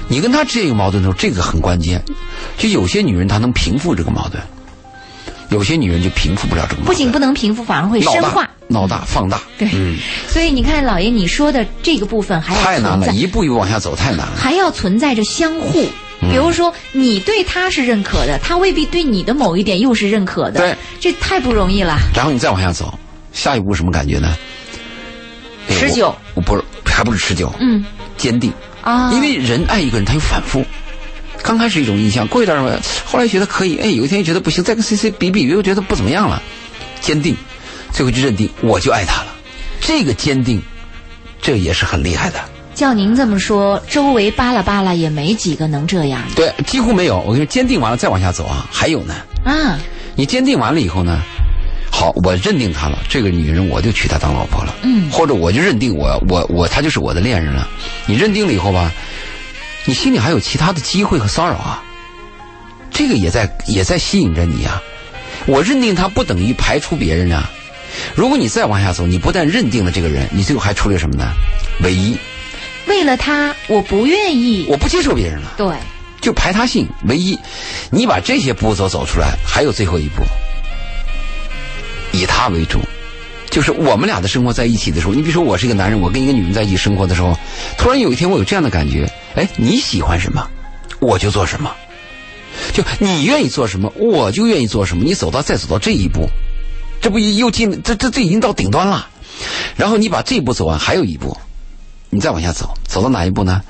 [0.09, 2.03] 你跟他之间有矛盾的时候，这个很关键。
[2.59, 4.43] 就有些女人她能平复这个矛盾，
[5.51, 6.87] 有些女人就平复不了这个矛盾。
[6.87, 8.49] 不仅不能平复，反而会深化。
[8.67, 14.33] 闹大放大，对，嗯，所以你看，老爷你说的这个部分还要太难了，一步一步往下走太难了。
[14.37, 15.83] 还要存在着相互。
[16.23, 20.61] 嗯比如说，你对他是认可的，他未必对你的某一点又是认可的。
[20.61, 21.99] 对，这太不容易了。
[22.15, 22.99] 然后你再往下走，
[23.35, 24.35] 下一步什么感觉呢？
[25.69, 27.85] 哎持久我，我不是，还不是持久，嗯
[28.17, 28.51] 坚定。
[28.81, 30.65] 啊，因为人爱一个人，他有反复。
[31.45, 36.43] 刚开始一种印象，过一段时间后来觉得可以，哎，有一天又觉得不行，再跟 C C 比比，又觉得不怎么样了，
[37.03, 37.37] 坚定，
[37.93, 39.27] 最后就认定我就爱他了。
[39.79, 40.63] 这个坚定，
[41.43, 42.41] 这也是很厉害的。
[42.75, 47.21] 叫您这么说，周围扒拉扒拉也没几个能这样对，几乎没有。
[47.21, 49.15] 我跟你说，坚定完了再往下走啊，还有呢。
[49.45, 49.79] 啊。
[50.17, 51.21] 你坚定完了以后呢，
[51.91, 57.69] 好，我认定她了，这个女人我就娶她当老婆了，嗯或者我就认定我我我她就是我的恋人了。
[58.07, 58.91] 你认定了以后吧，
[59.87, 61.83] 你心里还有其他的机会和骚扰啊，
[62.91, 64.83] 这个也在也在吸引着你啊。
[65.47, 67.51] 我认定他不等于排除别人啊。
[68.15, 71.33] 如果你再往下走，你不但认定了这个人，你最后还出了什么呢？
[71.83, 72.17] 唯一，
[72.87, 74.67] 为了他，我不愿意。
[74.69, 75.53] 我不接受别人了。
[75.57, 75.77] 对，
[76.21, 77.39] 就排他性唯一，
[77.91, 80.23] 你把这些步骤走出来，还有最后一步，
[82.13, 82.81] 以他为主，
[83.55, 87.39] 就是我们俩的生活在一起的时候，你比如说我是一个男人，我跟一个女人在一起生活的时候，
[87.79, 90.45] 突然有一天我有这样的感觉，哎，你喜欢什么，
[90.99, 91.71] 我就做什么，
[92.73, 96.29] 就你愿意做什么，我就愿意做什么，你走到再走到这一步，
[97.01, 99.09] 这不又进这这这已经到顶端了，
[99.77, 101.37] 然后你把这一步走完，还有一步，
[102.11, 103.63] 你再往下走，走到哪一步呢？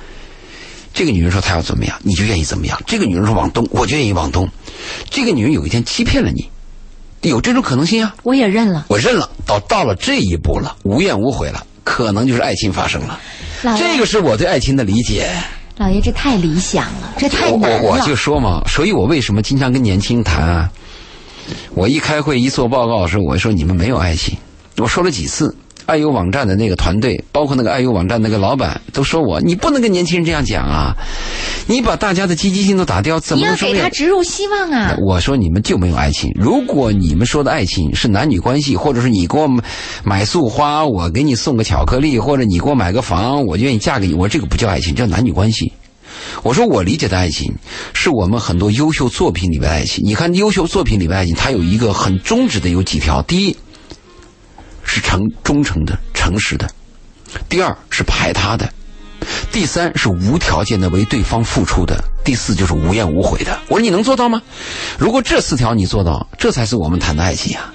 [0.95, 2.81] 这个女人说她要怎么样，你就愿意怎么样。
[2.87, 4.49] 这个女人说往东，我就愿意往东。
[5.11, 6.49] 这个女人有一天欺骗了你，
[7.29, 8.15] 有这种可能性啊？
[8.23, 8.87] 我也认了。
[8.89, 13.19] 我认了，到到了这一步了，无怨无悔了，可能就是爱情发生了。
[13.79, 15.31] 这个是我对爱情的理解。
[15.77, 17.81] 老爷，这太理想了，这太我难了。
[17.83, 20.71] 我我就说嘛，所以我为什么经常跟年轻人谈啊？
[21.75, 24.37] 我一开会一做报告的时候，我说你们没有爱情。
[24.77, 25.55] 我说了几次，
[25.87, 30.95] 爱优网站的那个团队，包括那个爱优网站那个老板，都说我你不能跟年轻人这样讲啊！
[31.67, 34.97] 你把大家的积极性都打掉，怎么能说给他植入希望啊！
[35.07, 36.31] 我说你们就没有爱情。
[36.35, 39.49] 如果你们说的爱情是男女关系，或者是你给我
[40.03, 45.73] 买束花，我给你送个巧克力，或者你给我买个房，我愿意嫁给你，我这个不叫爱情，叫男女关系。
[46.43, 47.53] 我说我理解的爱情，
[47.93, 50.03] 是我们很多优秀作品里面的爱情。
[50.05, 53.57] 你看优秀作品里面的爱情，它有一个很忠直的有几条：第一
[54.85, 56.67] 是诚忠诚的、诚实的；
[57.49, 58.67] 第二是排他的；
[59.51, 63.59] 第三是无条件的为对方付出的；第四就是无怨无悔的。
[63.69, 64.41] 我说你能做到吗？
[64.99, 67.73] 如果这四条你做到，这才是我们谈的爱情啊！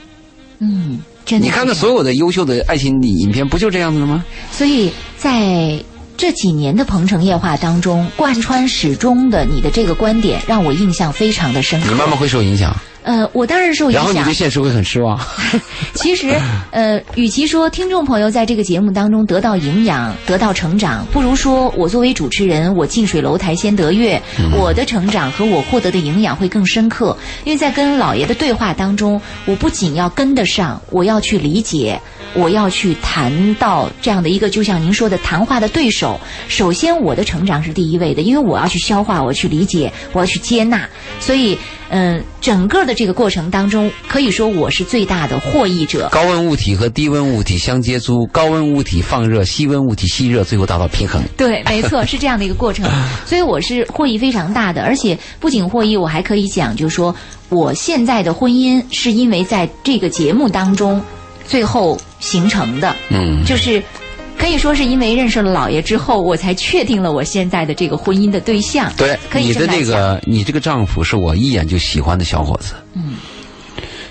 [0.60, 1.46] 嗯，真的。
[1.46, 4.24] 你看看所有的优秀的爱情影片，不就这样子的吗？
[4.52, 5.84] 所以在
[6.18, 11.88] 这几年的《鹏城夜话》当中贯穿始终的你的这个观点，让我印象非常的深刻。
[11.90, 12.76] 你慢慢会受影响，
[13.10, 14.34] 呃，我当然受影响然后你对。
[14.36, 15.20] 现实会很失望。
[15.96, 16.30] 其实，
[16.70, 24.22] 呃，与其说听众朋友在这个节目当中得到营养、得到成长，不如说我作为主持人，我近水楼台先得月，
[24.56, 27.18] 我的成长和我获得的营养会更深刻。
[27.46, 32.00] 因为在跟老爷的对话当中，我不仅要跟得上，我要去理解。
[32.36, 36.22] 我要去谈到这样的一个，就像您说的谈话的对手。
[36.48, 40.88] 首先，我的成长是第一位的，因为我要去消化，我要去理解，我要去接纳。
[41.20, 41.58] 所以，
[41.90, 46.08] 嗯、整个的这个过程当中，可以说我是最大的获益者。
[46.12, 51.22] 高温物体和低温物体相接触，高温物体放热，低温物体吸热，最后达到平衡。
[51.36, 52.90] 对，没错，是这样的一个过程。
[53.26, 57.16] 所以我是获益非常大的，而且不仅获益，我还可以讲，就是说
[57.50, 61.02] 我现在的婚姻是因为在这个节目当中
[61.46, 62.96] 最后形成的。
[63.10, 63.82] 嗯，就是
[64.40, 68.92] 可以说是因为认识了老爷之后，我才确定了我现在的这个婚姻的对象。
[68.96, 72.74] 对，可以你的这个，你这个丈夫是我一眼就喜欢的小伙子。
[72.94, 73.16] 嗯，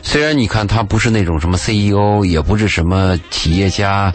[0.03, 4.15] 虽然你看他不是那种什么 CEO，也不是什么企业家，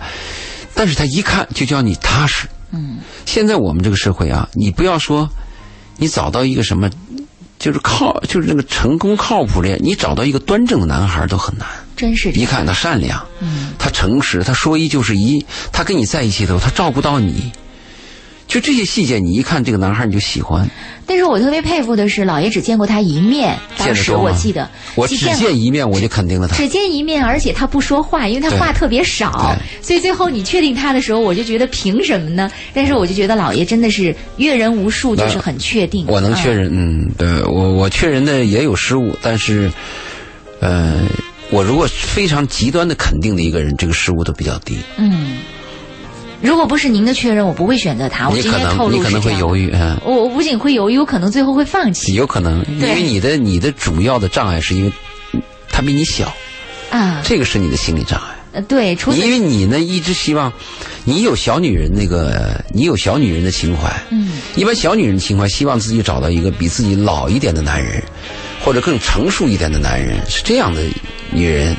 [0.76, 2.48] 但是他一看就叫你踏实。
[2.72, 5.28] 嗯，现在我们这个社会啊，你不要说
[5.98, 6.90] 你找到一个什么，
[7.58, 11.68] 就是靠，就是那个成功靠谱的，你找到一个端正的男孩都很难。
[11.96, 12.42] 真是这样。
[12.42, 13.24] 一看他善良，
[13.73, 17.52] 他诚实，他说一就是一，他跟你在一起的时候，他照顾到你，
[18.48, 20.70] 就这些细节，你一看这个男孩你就喜欢。
[21.06, 26.56] 但是我特别佩服的是，老爷只见过他一面，当时我记得，我只见过一面，我就肯定了他。
[26.56, 32.50] 只见一面，而且他不说话，因为他话特别少，所以最后你确定他的时候，我就觉得凭什么呢？
[32.74, 36.06] 但是我就觉得老爷真的是阅人无数，就是很确定。
[36.08, 39.70] 我能确认，嗯，对我我确认的也有失误，但是，
[40.62, 41.02] 呃，
[41.50, 44.78] 我如果非常极端的肯定的一个人，这个失误都比较低。
[44.98, 45.38] 嗯。
[46.42, 48.28] 如果不是您的确认，我不会选择他。
[48.28, 54.92] 我你可今天透能你可能会犹豫，嗯，我我不仅会犹豫，我可能最后会放弃有可能，因为你的你的主要的障碍是因为
[55.70, 56.36] 他比你小，
[56.90, 57.22] 啊。
[57.24, 58.36] 这个是你的心理障碍。
[58.52, 60.52] 呃对，除此因为你呢一直希望，
[61.06, 63.90] 你有小女人那个，你有小女人的情怀。
[64.10, 68.04] 嗯，一般小女人情怀希望自己找到一个比自己老一点的男人，
[68.64, 70.82] 或者更成熟一点的男人，是这样的
[71.32, 71.76] 女人。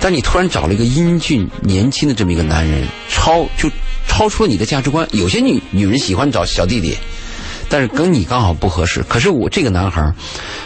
[0.00, 3.70] 但你突然找了一个英俊年轻的这么一个男人，超就
[4.06, 5.08] 超出了你的价值观。
[5.12, 6.98] 有些女女人喜欢找小弟弟，
[7.70, 9.02] 但是跟你刚好不合适。
[9.08, 10.12] 可是我这个男孩，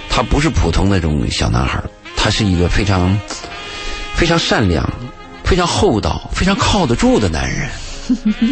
[0.08, 1.80] 他不是普通那种小男孩，
[2.16, 3.16] 他是一个非常
[4.14, 4.90] 非常善良、
[5.44, 7.68] 非常厚道、非常靠得住的男人。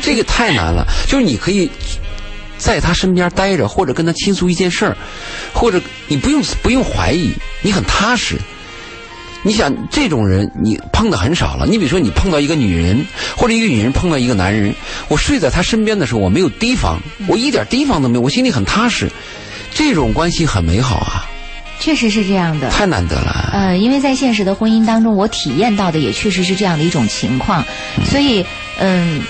[0.02, 1.68] 这个太难了，就是你可以
[2.58, 4.96] 在他身边待着，或者跟他倾诉一件事儿，
[5.52, 8.36] 或者你不用不用怀疑，你很踏实。
[9.42, 11.66] 你想这种人，你碰的很少了。
[11.66, 14.74] 你比如说，你碰到一个女人，或者一个女人碰到一个男人，
[15.06, 19.08] 我睡在他身边的时候，我没有提防，我一点提防都没有，我心里很踏实。
[19.72, 21.30] 这种关系很美好啊，
[21.78, 22.70] 确实是这样的。
[22.70, 23.50] 太难得了。
[23.52, 27.64] 呃，因为在现实的婚姻当中，我体验到的也确实是这样的一种情况，
[28.10, 28.44] 所以，
[28.80, 29.20] 嗯，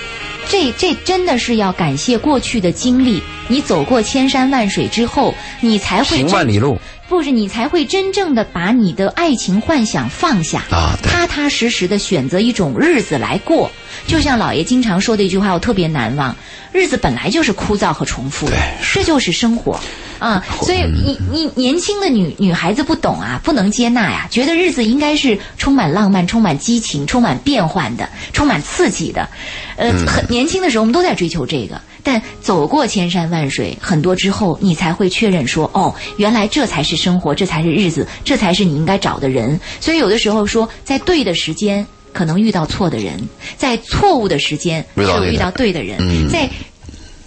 [0.49, 3.23] 这这真的是要感谢过去的经历。
[3.49, 6.79] 你走过千山万水之后，你才会行万里路，
[7.09, 13.71] 不是你才会真正的把你的爱情幻想放下啊踏踏实实的选择一种日子来过。
[14.07, 16.35] 就像老爷经常说的一句话，我特别难忘：
[16.73, 18.49] 日子本来就是枯燥和重复
[18.93, 19.79] 这就是生活。
[20.19, 29.29] 啊，所以你你年轻的女女孩子不懂啊，不能接纳呀，觉得日子应该是充满浪漫、充满激情、充满变幻的、充满刺激的。
[29.77, 39.61] 呃，很年轻的时候我们都在追求这个，但走过千山万水很多之后，你才会确认说，哦，原来这才是生活，这才是日子，这才是你应该找的人。
[39.81, 41.87] 所以有的时候说，在对的时间。
[42.17, 46.49] 可能遇到错的人，在错误的时间遇到对的又遇到对的人，嗯在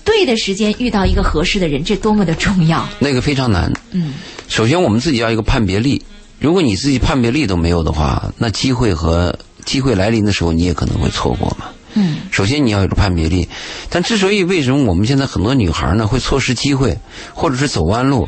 [0.03, 2.83] 对的时间遇到一个合适的人，这多么的重要。
[2.97, 3.71] 那个非常难。
[3.91, 4.15] 嗯，
[4.47, 6.03] 首先我们自己要一个判别力，
[6.39, 11.67] 如果你自己判别力都没有的话，那机会和机会来临的时候，你也可能会错过嘛。
[11.93, 13.47] 嗯，首先你要有个判别力，
[13.89, 16.97] 但之所以为什么我们现在很多女孩呢会错失机会，
[17.35, 18.27] 或者是走弯路，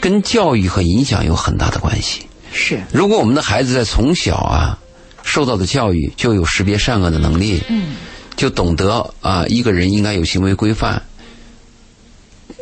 [0.00, 2.20] 跟教育和影响有很大的关系。
[2.52, 4.78] 是，如果我们的孩子在从小啊
[5.26, 7.96] 受到的教育就有识别善恶的能力，嗯，
[8.36, 11.02] 就懂得啊一个人应该有行为规范，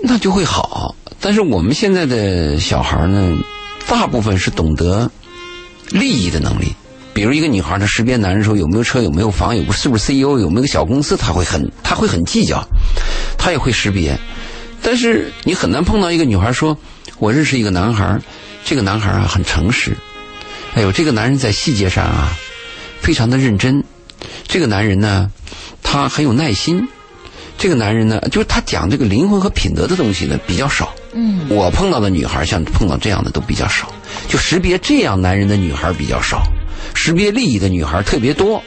[0.02, 0.96] 那就会好。
[1.20, 3.38] 但是我们现在的小孩呢，
[3.86, 5.10] 大部分是懂得
[5.90, 6.74] 利益的能力。
[7.12, 12.66] 比如一个女孩，她识别男人的时候有没有车、有没有房、有不是不是 CEO、有没有个小公司，她会很她会很计较，
[13.38, 14.18] 她也会识别。
[14.82, 16.76] 但是你很难碰到一个女孩说
[17.20, 18.20] ：“我认识一个男孩，
[18.64, 19.96] 这个男孩啊很诚实，
[20.74, 22.36] 哎呦，这个男人在细节上啊
[23.04, 23.84] 非常的认真，
[24.48, 25.30] 这个男人呢
[25.82, 26.88] 他很有耐心，
[27.58, 30.94] 这个男人呢，就是他讲这个灵魂和品德的东西呢比较少。
[31.12, 33.92] 嗯，我碰到的女孩像碰到这样的都比较少，
[34.26, 36.42] 就识别这样男人的女孩比较少，
[36.94, 38.62] 识别利益的女孩特别多。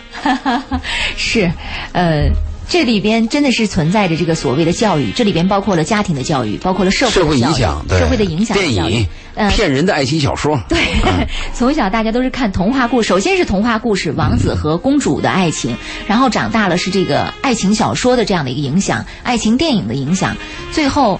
[1.17, 1.51] 是，
[1.93, 2.29] 呃。
[2.69, 10.77] 这里边真的是存在着这个所谓的教育，这里边包括了家庭的教育，包括了社社会会的影响，社会的影响的电影，呃，骗人的爱情小说，对，
[11.55, 15.75] 从小大家都是看童话故事，首先是童话故事，王子和公主的爱情，
[16.07, 20.35] 然后长大了是这个爱情小说的这样的一个影响，爱情电影的影响，
[20.71, 21.19] 最后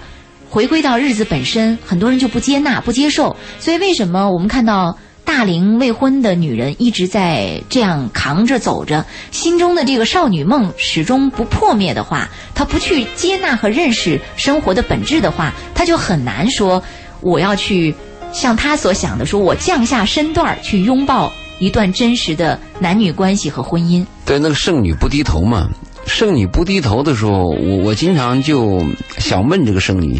[0.50, 3.36] 回归到日子本身，很多人就不接纳、不接受。
[3.60, 16.82] 所以为什么我们看到大龄未婚的女人一直在这样扛着走着，心中的这个少女梦始终不破灭的话，她不去接纳和认识生活的本质的话，她就很难说
[17.20, 17.94] 我要去
[18.32, 24.04] 像她所想的，说我降下身段去拥抱一段真实的男女关系和婚姻。
[24.26, 25.70] 对，那个剩女不低头嘛。
[26.08, 28.82] 剩女不低头的时候，我我经常就
[29.18, 30.20] 想问这个剩女，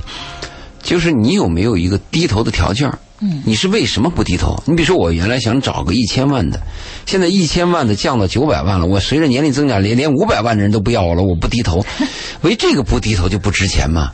[0.84, 3.00] 就是你有没有一个低头的条件儿？
[3.20, 4.62] 嗯，你是为什么不低头？
[4.66, 6.62] 你比如说，我原来想找个一千万的，
[7.06, 11.84] 现在一千万的降到九百万了，我随着年龄增长，连连五百万的人都不要我了，我不低头，
[12.42, 14.12] 为这个不低头就不值钱嘛？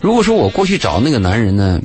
[0.00, 1.80] 如果说我过去找那个男人呢，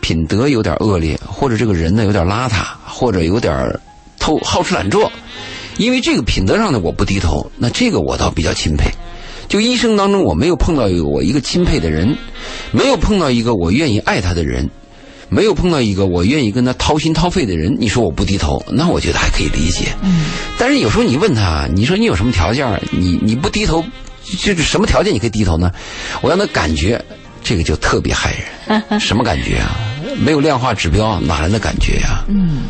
[0.00, 3.80] 品德有点恶劣，或者这个人呢有点邋遢，或者有点
[4.18, 5.10] 偷好吃懒做，
[5.78, 8.90] 因为这个品德上的我不低头，那这个我倒比较钦佩。
[9.48, 12.14] 就一生当中我没有碰到一个我一个钦佩的人，
[12.72, 14.68] 没有碰到一个我愿意爱他的人，
[15.28, 17.76] 没有碰到一个我愿意跟他掏心掏肺的人。
[17.78, 19.94] 你说我不低头，那我觉得还可以理解。
[20.02, 20.26] 嗯，
[20.58, 22.66] 但是有时候你问他，你说你有什么条件？
[22.90, 23.84] 你你不低头，
[24.40, 25.70] 就是什么条件你可以低头呢？
[26.20, 27.02] 我让他感觉，
[27.42, 28.34] 这个就特别害
[28.68, 28.82] 人。
[29.00, 29.76] 什么感觉啊？
[30.20, 32.62] 没有量化指标，哪来的感觉呀、嗯，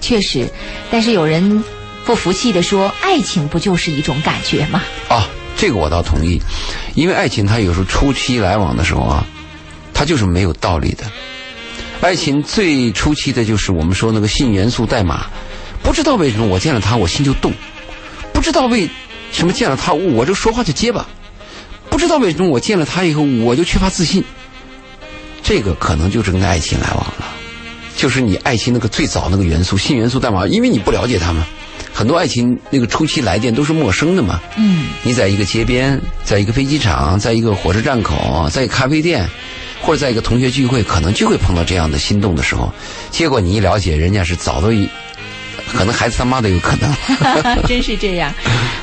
[0.00, 0.48] 确实，
[0.90, 1.64] 但是有人
[2.04, 4.82] 不服气的说，爱情不就是一种感觉吗？
[5.08, 6.40] 啊，这个我倒同意，
[6.94, 9.26] 因为爱情它有时候初期来往的时候啊，
[9.92, 11.04] 它就是没有道理的。
[12.02, 15.26] 爱情最初期的就是我们说那个性元素代码，
[15.84, 17.52] 不知道为什么我见了他我心就动，
[18.32, 18.90] 不知道为
[19.30, 21.06] 什么见了他我就说话就结巴，
[21.88, 24.22] 不知道为什么我见了他以后我就缺乏自信，
[25.44, 27.26] 这个可能就是跟爱情来往了，
[27.96, 31.40] 就是你爱情那个最早那个元素性元素代码，因为你不了解他们，
[31.94, 39.28] 很多爱情那个初期来电都是陌生的嘛，嗯，你在一个街边，在一个飞机场，在一个火车站口，在咖啡店，
[39.82, 42.72] 或者在一个同学聚会，可能就会碰到这样的心动的时候。
[43.10, 44.88] 结果你一了解，人家是早都一，
[45.72, 46.94] 可能孩子他妈都有可能。
[47.66, 48.32] 真是这样。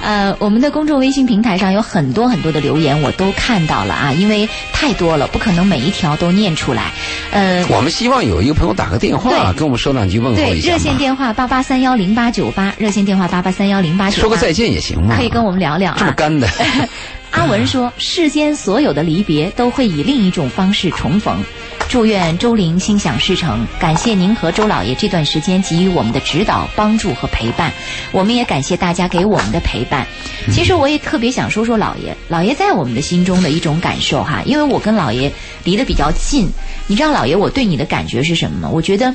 [0.01, 6.91] 呃，我们的公众微信平台上有很多很多的留言，我都看到了啊，因为太多了，不可能每一条都念出来。
[7.31, 15.15] 呃，我们希望有一个朋友打个电话，跟我们说两句问候，一下热线，电话八八三幺零八九八，热线电话八八三幺零八九八，说个再见也行嘛。
[15.17, 15.97] 可以跟我们聊聊啊。
[15.99, 16.47] 这么干的
[17.31, 21.43] 阿文说：“世间所有的离别都会以另一种方式重逢。
[21.87, 27.71] 祝愿周玲心想事成，感谢您和周老爷这段时间给予我们的指导、帮助和陪伴。
[28.11, 30.05] 我们也感谢大家给我们的陪伴。
[30.51, 35.31] 其实我也特别想说说老爷，老爷在我们的心中的一种感受哈，因为我跟老爷
[35.63, 36.47] 离得比较近。
[36.87, 38.69] 你知道老爷我对你的感觉是什么吗？
[38.69, 39.13] 我觉得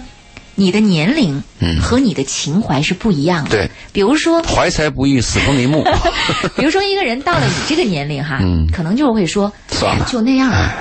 [0.54, 1.80] 你的年龄嗯。
[1.80, 3.50] 和你的情怀是不一样的。
[3.50, 5.84] 对，比如说怀才不遇，死风铃木。
[6.56, 8.66] 比如说一个人到了你这个年龄哈，嗯。
[8.72, 10.04] 可能就会说，算了。
[10.04, 10.72] 哎就那样了。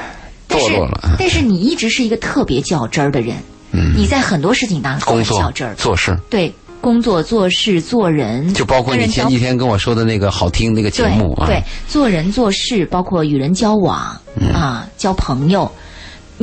[0.48, 3.36] 但是堕落了嗯但是你一直是一个特别较真儿的人，
[3.72, 3.94] 嗯。
[3.98, 14.50] 你在很多事情当中都工作较真儿，做事，对工作、做事、做人，就包括你前几天跟我说的那个好听那个节目啊，对，做人做事，包括与人交往、嗯。
[14.54, 15.72] 啊，交朋友，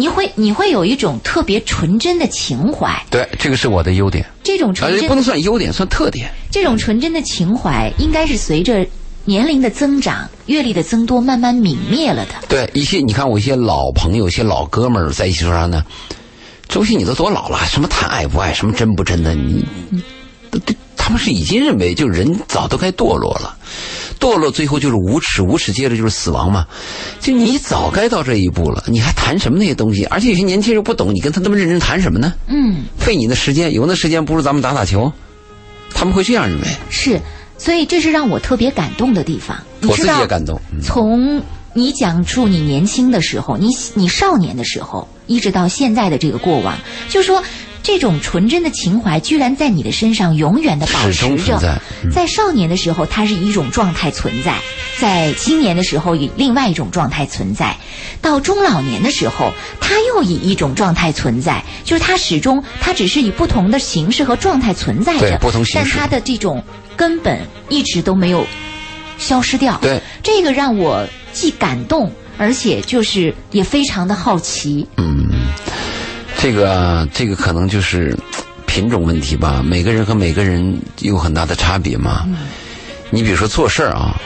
[0.01, 6.31] 你会你会有一种特别纯真的情怀，对，这个是我的优点，这种纯真不能算优点，算特点。
[6.51, 8.87] 这种纯真的情怀，应该是随着
[9.27, 12.33] 年龄的增长、阅历的增多，慢慢泯灭了的。
[12.49, 15.85] 对一些你看我一些老朋友、一些老哥们儿在一起说啥呢？
[16.67, 19.63] 周迅，你都多老了，什么谈爱不爱，什么真不真的，你
[21.11, 23.57] 他们是已经认为，就人早都该堕落了，
[24.21, 26.65] 堕落最后就是无耻，无耻接着就是死亡嘛。
[27.19, 30.05] 就你早该到这一步了，你还谈什么那些东西？
[30.05, 32.33] 而且有些年轻人不懂，你跟他那么认真谈什么呢？
[32.47, 35.13] 嗯，费你的时间，有那时间不如咱们打打球。
[35.93, 37.21] 他们会这样认为，是，
[37.59, 39.61] 所以这是让我特别感动的地方。
[39.81, 40.61] 你我自己也感动。
[40.73, 41.43] 嗯从
[41.75, 47.43] 你讲述你年轻的时候，你你少年的时候，一直到现在的这个过往，就说
[47.83, 51.59] 这种纯真的情怀，居然在你的身上永远的保持着。
[51.59, 51.81] 在。
[52.03, 54.55] 嗯在少年的时候，它是以一种状态存在；
[54.99, 57.77] 在青年的时候，以另外一种状态存在；
[58.21, 61.63] 到中老年的时候，它又以一种状态存在。
[61.85, 66.63] 就是它始终，它只是以不同的形式和状态存在着，不同形式但它的这种
[66.97, 68.47] 根本一直都没有
[69.19, 69.79] 消失掉。
[69.83, 74.87] 对，这个让我既感动，而且就是也非常的好奇。
[74.97, 75.29] 嗯，
[76.41, 78.17] 这个这个可能就是
[78.67, 82.27] 品种问题吧，每个人和每个人有很大的差别嘛。
[83.11, 84.19] 你比如说做事儿啊，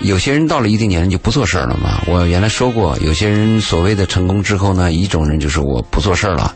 [0.00, 2.00] 有些人到了一定年龄就不做事儿了嘛。
[2.06, 6.54] 我原来说过，有些人所谓的成功之后呢，一种人就是我不做事儿了，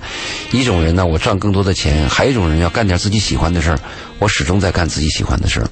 [0.53, 3.78] 一种人呢我赚更多的钱，还有一种人要干点自己喜欢的事儿。
[4.20, 5.68] 我始终在干自己喜欢的事儿。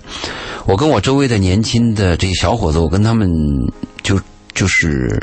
[0.67, 3.31] 我跟我周围的年轻的这些小伙子，我跟他们
[4.03, 4.21] 就
[4.57, 5.21] 就是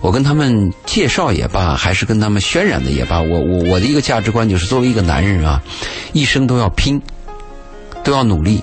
[0.00, 5.60] 我跟他们介绍也罢，还是跟他们渲染的也罢，我我我的一个价值观就是，作为一个男人啊，
[6.12, 7.02] 一生都要拼，
[8.04, 8.62] 都要努力，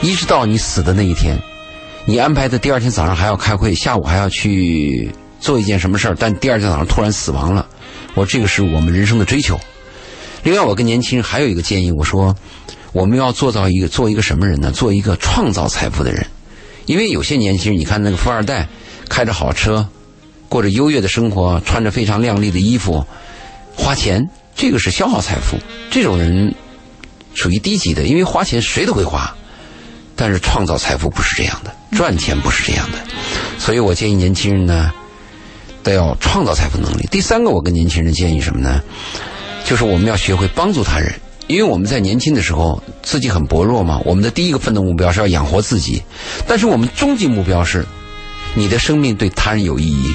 [0.00, 1.36] 一直到你死的那一天。
[2.04, 7.66] 你安排的第二天早上还要开会，下午还要去做一件什么事儿，但第二天早上突然死亡了，
[8.14, 9.58] 我这个是我们人生的追求。
[10.44, 12.34] 另外，我跟年轻人还有一个建议，我说
[12.92, 14.70] 我们要做到一个做一个什么人呢？
[14.70, 16.24] 做一个创造财富的人。
[16.86, 18.68] 因为有些年轻人，你看那个富二代，
[19.12, 19.86] 开着好车，
[20.48, 23.04] 过着优越的生活，穿着非常靓丽的衣服，
[23.76, 25.58] 花钱，这个是消耗财富。
[25.90, 26.54] 这种人
[27.34, 29.36] 属于低级的，因为花钱谁都会花，
[30.16, 32.96] 但是创造财富不是这样的，赚钱不是这样的。
[33.58, 34.90] 所以我建议年轻人呢，
[35.82, 37.06] 都要创造财富能力。
[37.10, 38.80] 第三个，我跟年轻人建议什么呢？
[39.66, 41.12] 就是我们要学会帮助他人，
[41.48, 44.00] 因为我们在年轻的时候自己很薄弱嘛。
[44.06, 46.02] 我们的第一个奋斗目标是要养活自己，
[46.46, 47.84] 但是我们终极目标是，
[48.54, 50.14] 你的生命对他人有意义，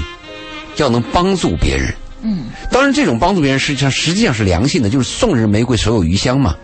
[0.77, 1.93] 要能帮助别人。
[2.21, 6.55] 嗯，当然，这种帮助别人实际上实际上是良性的，就是送人玫瑰手有余香嘛，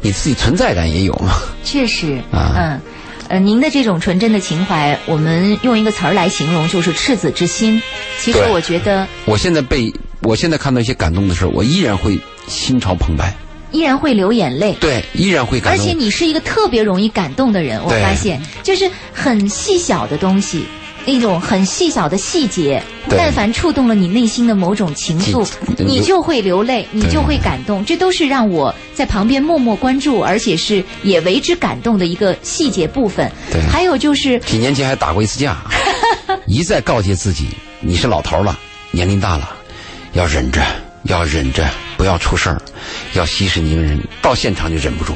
[0.00, 1.34] 你自己存在感也有嘛。
[1.62, 2.80] 确实，啊嗯，
[3.28, 7.80] 呃，您的这种纯真的情怀，我们用一个词儿来形容，就是赤子之心。
[8.18, 12.18] 其实我觉得我现在被我现在看到一些感动的事儿，我依然会
[12.48, 13.30] 心潮澎湃，
[13.72, 14.74] 依然会流眼泪。
[14.80, 15.84] 对，依然会感动。
[15.84, 20.64] 而且你是一个特别容易感动的人，我发现，就是很细小的东西，
[21.06, 25.46] 那种很细小的细节，但凡触动了你内心的某种情愫，
[25.78, 27.84] 你就会流泪，你就会感动。
[27.84, 33.30] 这都是让我在旁边默默关注，而且是也为之感动的一个细节部分。
[33.50, 35.56] 对还有就是，几年前还打过一次架，
[36.46, 37.48] 一再告诫自己，
[37.80, 38.58] 你是老头了，
[38.90, 39.56] 年龄大了，
[40.12, 40.62] 要忍着，
[41.04, 42.60] 要忍着，不要出事儿，
[43.14, 44.00] 要息事宁人。
[44.22, 45.14] 到现场就忍不住，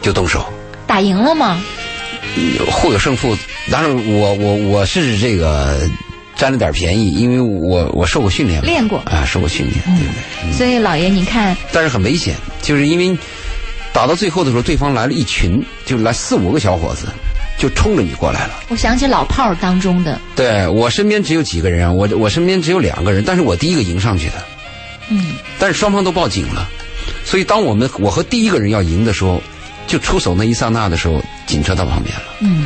[0.00, 0.44] 就动手，
[0.86, 1.62] 打赢了吗？
[2.70, 3.36] 互有胜负。
[3.70, 5.80] 当然我，我我是这个
[6.34, 10.12] 占了点便宜，因为我我受过训练，练过啊，受过训练，对不
[10.50, 10.52] 对？
[10.56, 13.16] 所以老爷，您看，但是很危险，就是因为
[13.92, 17.06] 打到最后的时候，对方来了一群，就来四五个小伙子，
[17.58, 18.64] 就冲着你过来了。
[18.68, 24.34] 我想起老炮儿当中的，对我身边只有几个人啊，我我身边只有两个人，但是我第一个迎上去的，
[25.10, 26.68] 嗯，但是双方都报警了，
[27.24, 29.40] 所以当我们我和第一个人要赢的时候，
[29.86, 32.22] 就出手那一刹那的时候，警车到旁边了。
[32.40, 32.64] 嗯，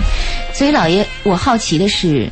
[0.55, 2.31] 所以老爷，我好奇的是，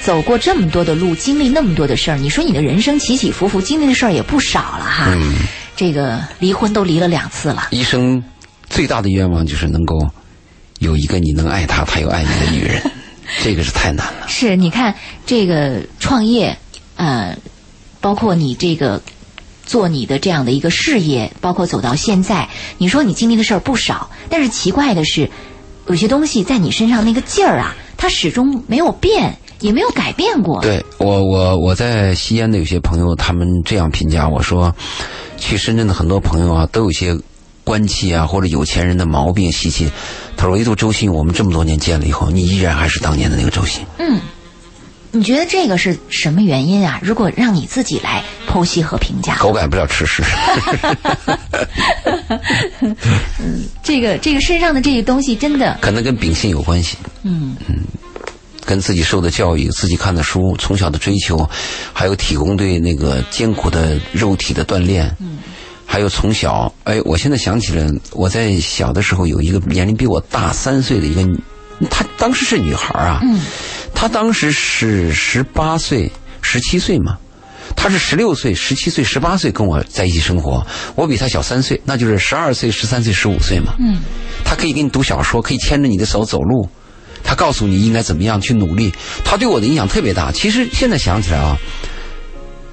[0.00, 5.06] 走过这么多的路，经历那么多的事儿，你说你的人生起起伏伏，经历的事儿也不少了哈。
[5.14, 5.34] 嗯，
[5.76, 8.22] 这个离婚都离了两次了，一生
[8.68, 9.98] 最大的愿望就是能够
[10.80, 12.82] 有一个你能爱他，他又爱你的女人，
[13.44, 14.26] 这个是太难了。
[14.26, 16.56] 是你看这个创业，
[16.96, 17.36] 呃，
[18.00, 19.00] 包括你这个
[19.66, 22.48] 做你的这样的一个事业，包括走到现在，
[22.78, 25.28] 你说你经历的事儿不少，但是奇怪的是，
[25.88, 30.62] 有些东西在你身上那个劲儿啊，它始终没有变，也没有改变过。
[30.62, 34.74] 对我，我我在西安的有些朋友，他们这样评价我说，
[35.36, 37.18] 去深圳的很多朋友啊，都有些
[37.64, 39.90] 官气啊或者有钱人的毛病习气。
[40.36, 43.84] 他说，唯独周迅，我们这么多年见了以后，你依然还是当年的那个周迅。
[43.98, 44.20] 嗯，
[45.16, 47.00] 你觉得这个是什么原因啊？
[47.02, 50.22] 如果让你自己来剖析和评价，狗改不了吃屎。
[53.38, 57.76] 嗯这个这个身上的这些东西真的，可能跟秉性有关系，嗯嗯
[58.66, 61.48] 跟自己受的教育、自己看的书、从小的追求，
[61.94, 65.38] 还有体工对那个艰苦的肉体的锻炼，嗯，
[65.86, 71.40] 还有从小，哎，我现在想起来，我在小的时候有一个年龄比我大三岁的一个女，
[71.90, 73.40] 她当时是女孩啊，嗯，
[73.94, 76.10] 她当时是十八岁、
[76.42, 77.16] 十七岁嘛。
[77.74, 80.64] 她是十六岁、十七岁、十八岁跟我在一起生活，
[80.94, 83.74] 我比她小三岁，那就是十二岁、十三岁、十五岁嘛。
[83.78, 83.98] 嗯，
[84.44, 86.68] 他可以给你读小说，可以牵着你的手走路，
[87.22, 88.92] 她告诉你应该怎么样去努力。
[89.24, 90.30] 她对我的影响特别大。
[90.32, 91.56] 其实现在想起来啊，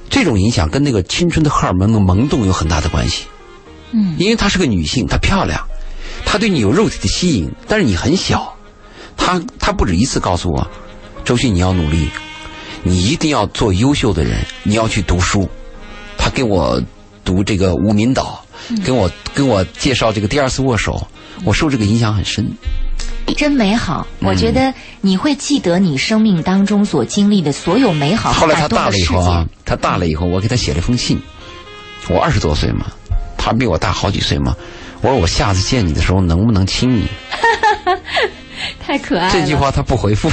[0.10, 3.26] 这种影响跟那个青春的荷尔蒙的萌动有很大的关系。
[3.92, 5.60] 嗯，因为她是个女性，她漂亮，
[6.24, 8.53] 她对你有肉体的吸引，但是你很小。
[9.18, 10.68] 她她不止一次告诉我，
[11.24, 12.08] 周迅你要努力，
[12.84, 15.50] 你一定要做优秀的人，你要去读书。
[16.18, 16.82] 他给我
[17.26, 18.46] 读这个《无名岛》，
[18.86, 21.06] 跟我跟我介绍这个第二次握手，
[21.44, 22.50] 我受这个影响很深。
[23.36, 24.06] 真美好。
[24.20, 31.20] 嗯我觉得你会记得你生命当中所经历的所有美好后来他大了以后啊。，他大了以后，我给他写了封信。
[32.10, 32.86] 我二十多岁嘛，
[33.38, 34.56] 他比我大好几岁嘛。
[35.02, 37.08] 我说我下次见你的时候能不能亲你？
[38.80, 39.32] 太可爱了。
[39.32, 40.30] 这句话他不回复。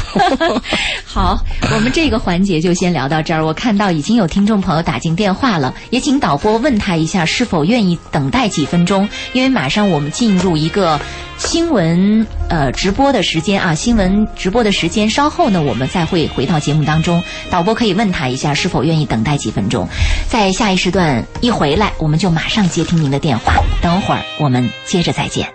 [1.05, 1.39] 好，
[1.75, 3.45] 我们这个环节就先聊到这儿。
[3.45, 11.01] 我看到已经有听众朋友打进电话了，也请导播问他一下是否愿意等待几分钟，因为马上我们进入一个
[11.37, 15.11] 新闻呃直播的时间啊，新闻直播的时间。
[15.11, 19.89] 稍后呢，我们再会回到节目当中，导播可以问他一下是否愿意等待几分钟。
[20.29, 23.55] 在下一时段一回来，我们就马上接听您的电话。
[23.83, 25.49] 等会儿我们接着再见。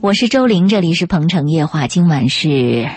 [0.00, 2.88] 我是周玲，这里是鹏城夜话，今晚是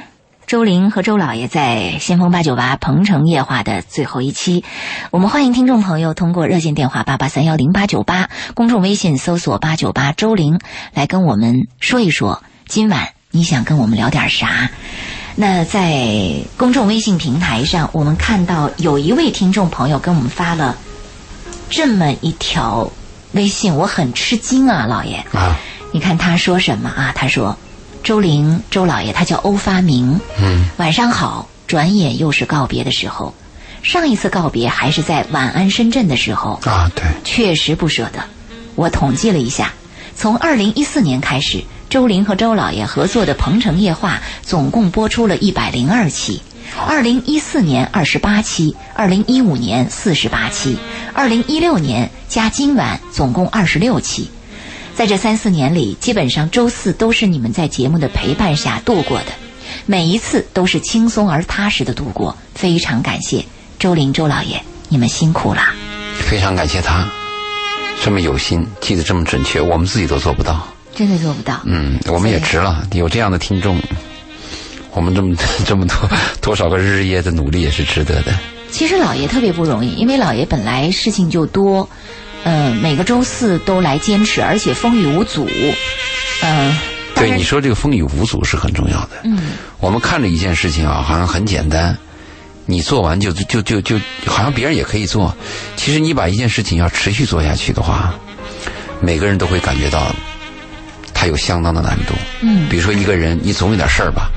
[0.45, 4.64] 周玲和周老爷在先锋八九八鹏城夜话的最后一期。
[5.10, 10.60] 我们欢迎听众朋友通过热线电话八八三幺零八九八，公众微信搜索八九八周玲
[10.93, 14.70] 来跟我们说一说，今晚你想跟我们聊点啥？
[15.36, 20.78] 那在公众微信平台上，我们看到有一位听众朋友跟我们发了
[21.68, 22.91] 这么一条
[23.32, 25.16] 微信，我很吃惊啊，老爷。
[25.34, 25.58] 啊，
[25.92, 27.12] 你看他说什么啊？
[27.14, 27.58] 他说
[28.04, 30.20] ：“周玲，周老爷，他叫欧发明。
[30.39, 31.48] 嗯，晚上好。
[31.68, 33.34] 转眼又是告别的时候，
[33.82, 38.22] 上一次告别还是在晚安深圳的时候，啊，对，确实不舍得。
[38.76, 39.72] 我统计了一下，
[40.14, 44.16] 从二零一四年开始，周玲和周老爷合作的《鹏城夜话》
[44.46, 46.42] 总共播出了一百零二期。
[46.86, 50.78] 二零一四年二十八期，二零一五年四十八期，
[51.14, 54.30] 二零一六年加今晚总共二十六期。
[54.96, 59.28] 在这三四年里，基本上周四都是你们在节目的陪伴下度过的，
[59.86, 63.44] 每一次都是轻松而踏实的度过，非常感谢
[63.80, 65.62] 周玲、周老爷，你们辛苦了。
[66.20, 67.10] 非常感谢他
[68.04, 70.68] 这么有心，记得这么准确，我们自己都做不到。
[70.94, 71.62] 真的做不到。
[71.66, 73.82] 嗯，我们也值了，有这样的听众，
[74.92, 75.36] 我们这么
[75.66, 75.96] 这么多
[76.42, 78.34] 多少个日夜的努力也是值得的。
[78.70, 81.89] 其实老爷特别不容易，因为老爷本来事情就多，
[82.44, 85.48] 呃，每个周四都来坚持，而且风雨无阻，
[86.42, 86.78] 嗯、
[87.16, 89.22] 对你说这个风雨无阻是很重要的。
[89.24, 89.38] 嗯，
[89.80, 91.96] 我们看着一件事情啊，好像很简单，
[92.66, 95.36] 你做完就就就就好像别人也可以做。
[95.76, 98.14] 其实你把一件事情要持续做下去的话，
[99.00, 100.14] 每个人都会感觉到
[101.14, 102.16] 它有相当的难度。
[102.42, 104.32] 嗯，比如说一个人，你总有点事儿吧，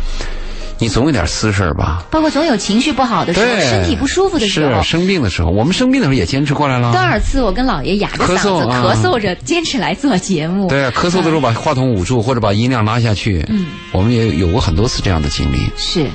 [0.84, 2.04] 你总有点私事儿吧。
[2.10, 4.90] 包括总有情绪不好的时候，身体不舒服的时候是。
[4.90, 6.92] 生病的时候，我们生病的时候也坚持过来了。
[6.92, 10.68] 多少次我跟老爷哑着嗓子咳嗽啊咳嗽着，坚持来做节目。
[10.68, 13.42] 对，咳嗽的时候把话筒捂住，或者把音量拉下去。
[13.48, 15.58] 嗯，我们也有过很多次这样的经历。
[15.78, 16.06] 是，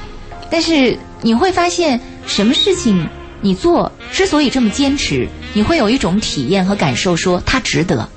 [0.51, 3.07] 但是你会发现，什么事情
[3.41, 8.07] 你做之所以这么坚持，你会有一种体验和感受，说它值得。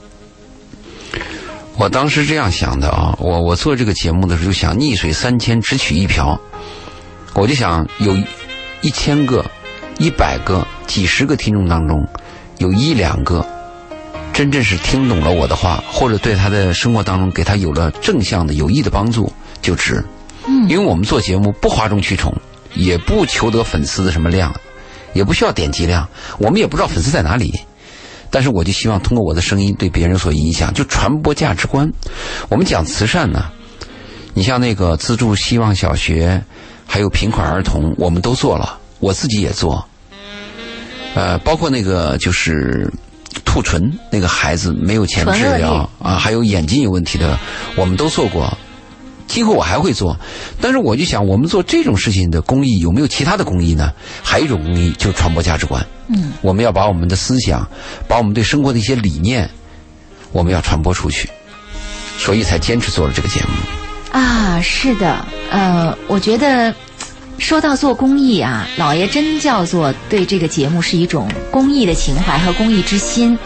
[1.76, 6.38] 我当时这样想的啊，我我做这个节目的时候就想逆水三千只取一瓢，
[7.34, 8.16] 我就想有
[8.82, 9.44] 一千个、
[9.98, 12.06] 一百个、几十个听众当中，
[12.58, 13.44] 有一两个
[14.32, 20.04] 真正是听懂了我的话，或者对他的生活当中给他有了正向的有益的帮助，就值。
[20.46, 22.32] 嗯因为我们做节目不哗众取宠，
[22.74, 24.54] 也不求得粉丝的什么量，
[25.14, 26.08] 也不需要点击量，
[26.38, 27.52] 我们也不知道粉丝在哪里。
[28.32, 31.88] 但是我就希望通过我的声音对别人有所影响，就传播价值观。
[32.48, 33.44] 我们讲慈善呢，
[34.32, 36.42] 你像那个资助希望小学，
[36.86, 39.86] 还有贫困儿童，我们都做了，我自己也做。
[41.14, 42.90] 呃，包括那个就是
[43.44, 47.38] 兔唇那个孩子没有钱治疗啊，还有眼睛有问题的，
[47.76, 48.50] 我们都做过。
[49.32, 50.14] 今后我还会做，
[50.60, 53.90] 但是我就想，我们做这种事情的公益有没有其他的公益呢？
[54.22, 55.82] 还有一种公益就是传播价值观。
[56.08, 57.66] 嗯，我们要把我们的思想，
[58.06, 59.48] 把我们对生活的一些理念，
[60.32, 61.30] 我们要传播出去，
[62.18, 63.48] 所以才坚持做了这个节目。
[64.12, 66.74] 啊，是的，呃，我觉得
[67.42, 73.36] 说到做公益啊，老爷真叫做对这个节目是一种公益的情怀和公益之心。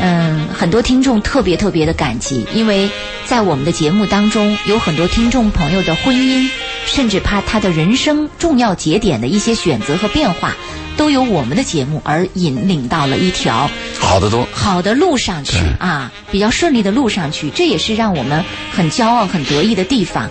[0.00, 2.90] 嗯，很多听众特别特别的感激，因为
[3.26, 6.48] 在我们的节目当中，有很多听众朋友的婚姻，
[6.86, 10.54] 甚至怕他的人生重要节点的一些选择和变化，
[10.96, 20.28] 都由我们的节目而引领到了一条好的多，好的路上去啊，比较顺利的路上去，这也是让我们很骄傲、很得意的地方。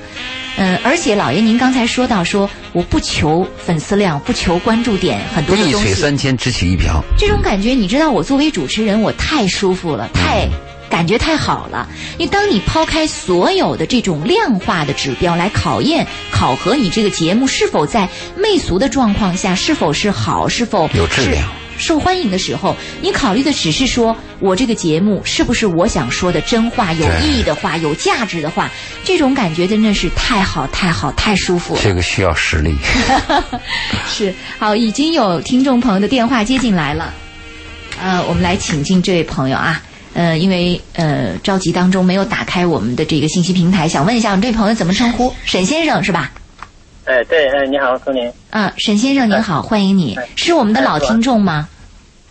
[0.56, 7.04] 嗯，而且老爷，您刚才说到说，我不求粉丝量，不求关注点，很多的东西，三千只取一瓢。
[7.18, 10.48] 这种感觉，你知道，我作为主持人，我太舒服了，太。
[10.94, 11.90] 感觉太好了，
[12.20, 28.70] 因为当你抛开所有的这种量化的指标来考验、考核你这个节目是否在媚俗的状况下是否是好，是否有质量受欢迎的时候，你考虑的只是说我这个节目是不是我想说的真话、有意义的话、有价值的话，
[29.04, 31.82] 这种感觉真的是太好、太好、太舒服了。
[31.84, 32.76] 这个需要实力。
[34.08, 37.12] 是好，已经有听众朋友的电话接进来了，
[38.00, 39.82] 呃，我们来请进这位朋友啊。
[40.14, 45.34] 呃，因为呃着急当中没有打开我们的这个信息平台，想问一下我们这位朋友怎么称呼？
[45.46, 46.32] 沈先生是吧？
[47.06, 48.32] 哎，对，哎，你好，苏宁。
[48.52, 51.68] 嗯，沈先生您好，欢迎你，是我们的老听众吗？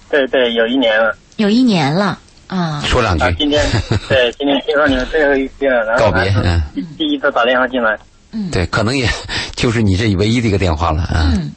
[0.08, 1.14] 对对，有一年了。
[1.36, 2.82] 有一年了啊。
[2.86, 3.24] 说两句。
[3.38, 3.62] 今天
[4.08, 6.62] 对，今天听说你们最后一期了，然后告别，嗯，
[6.96, 7.98] 第一次打电话进来。
[8.32, 8.50] 嗯。
[8.50, 9.06] 对，可能也
[9.56, 11.32] 就是你这唯一的一个电话了啊。
[11.34, 11.50] 嗯。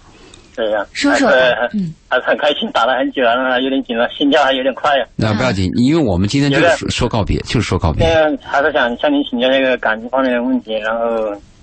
[0.56, 0.86] 对呀。
[0.94, 1.30] 说说。
[1.74, 1.94] 嗯。
[2.10, 5.06] 还是很开心，打了很久了，有点紧张，心跳还有点快呀。
[5.16, 8.06] 那不要紧，因为我们今天就是说说告别，就是说告别。
[8.06, 11.06] 嗯，还是想向您请教一个感情方面的问题，然后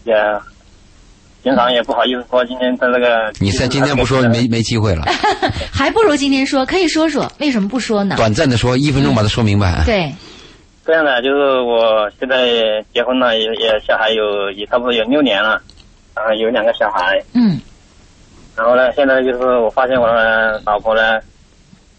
[0.04, 0.14] 也。
[1.44, 5.02] 平常也不好意思说，今天在那个你在今天不说没没机会了，
[5.74, 8.14] 还不如今天说，可以说说为什么不说呢？
[8.16, 9.82] 短暂的说，一分钟把它说明白。
[9.84, 10.08] 对，
[10.86, 15.60] 这样的就是我现在结婚了，也也小孩有也差不多有六年了，
[16.14, 17.20] 啊，有两个小孩。
[17.34, 17.58] 嗯。
[18.56, 21.20] 然后呢，现在就是我发现我的老婆呢，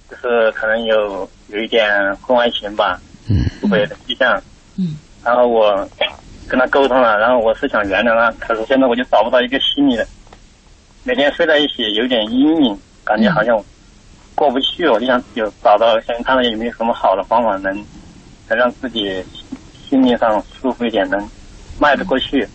[0.09, 2.99] 就是可能有有一点婚外情吧，
[3.29, 4.41] 嗯，出轨的迹象。
[4.77, 4.97] 嗯。
[5.23, 5.87] 然后我。
[6.45, 10.05] 跟他沟通了，然后我是想原谅他，可是现在我就找不到一个心理的，
[11.05, 13.57] 每天睡在一起有点阴影，感觉好像
[14.35, 17.73] 过不去，我就想有找到，想看看有没有什么好的方法能
[18.49, 19.23] 能让自己
[19.89, 21.29] 心理上舒服一点，能
[21.79, 22.45] 迈得过去。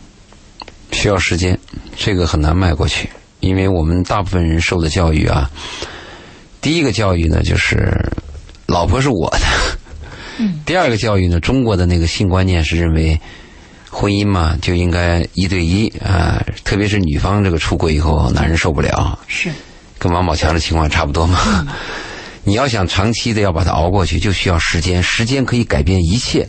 [0.92, 1.58] 需要时间，
[1.96, 3.08] 这个很难迈过去，
[3.40, 5.50] 因为我们大部分人受的教育啊，
[6.60, 7.92] 第一个教育呢就是
[8.66, 9.46] 老婆是我的，
[10.38, 13.20] 嗯，第二个教育呢，中国的那个性观念是认为。
[13.90, 19.18] 婚姻嘛，就应该一对一啊，特别是女方这个出轨以后，男人受不了。
[19.26, 19.48] 是，
[19.98, 21.66] 跟王宝强的情况差不多嘛。
[22.44, 25.02] 你要想长期的要把它熬过去，就需要时间。
[25.02, 26.46] 时间可以改变一切。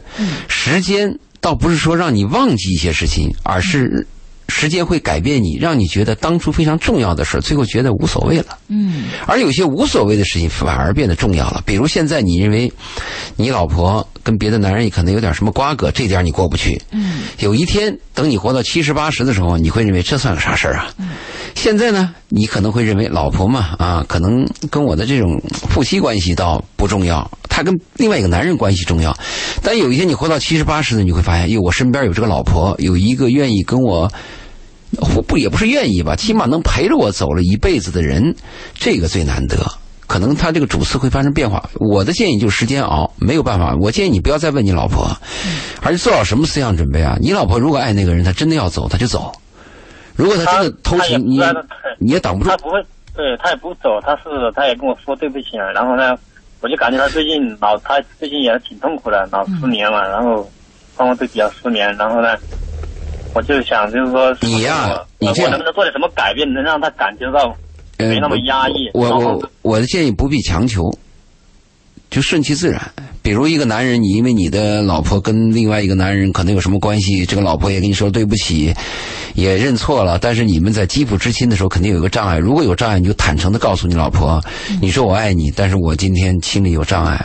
[0.49, 4.05] 时间倒不是说让你忘记一些事情，而是。
[4.49, 8.57] 时间会改变你，让你觉得当初非常重要的事最后觉得无所谓了。
[8.67, 11.63] 嗯，而有些无所谓的事情反而变得重要了。
[11.65, 12.71] 比如现在你认为，
[13.35, 16.81] 你老婆跟别的男人可能有点什么瓜葛，这点你过不去。
[16.91, 20.91] 嗯，有一天等你活到七十八十的时候，你会认为这算个啥事儿啊？
[20.97, 21.09] 嗯，
[21.55, 29.15] 现在呢，你可能会认为老婆嘛啊，可能跟我的这种夫妻关系倒不重要，她跟另外一个男人关系重要。
[29.61, 34.11] 但有一天你活到七十八十的，你会发现，哟，我身边有这个老婆，有一个愿意跟我。
[35.27, 38.35] 不也不是愿意吧，起码能陪着我走了一辈子的人，
[38.73, 39.57] 这个最难得。
[40.07, 41.69] 可能他这个主次会发生变化。
[41.75, 43.75] 我的建议就是时间熬，没有办法。
[43.79, 45.07] 我建议你不要再问你老婆，
[45.83, 47.15] 而且做好什么思想准备啊？
[47.21, 49.31] 你老婆如果爱那个人，她真的要走，她就走。
[50.15, 51.39] 如果她真的偷情，你
[51.99, 52.49] 你也挡不住。
[52.49, 52.81] 她不会，
[53.15, 54.23] 对她也不走，她是
[54.55, 55.71] 她也跟我说对不起了。
[55.73, 56.15] 然后呢，
[56.61, 60.49] 我就感觉她最近老，她最近也挺痛苦的，老失眠嘛，然后
[60.97, 61.95] 双方都比较失眠。
[61.97, 62.35] 然后呢。
[63.33, 67.55] 我就想，就是说，你呀，你这能不能做点什么改变，能让他感觉到
[67.97, 68.89] 没那么压抑？
[68.93, 70.91] 我我我的建议不必强求，
[72.09, 72.81] 就顺其自然。
[73.21, 78.73] 比如一个男人，你因为你的老婆跟另外一个男人可能有什么关系，这个老婆也跟你说对不起，
[79.35, 82.37] 也认错了，但是你们在肌肤之亲的时候肯定有个障碍。
[82.37, 84.41] 如果有障碍，你就坦诚的告诉你老婆，
[84.81, 87.23] 你说我爱你，但是我今天心里有障碍。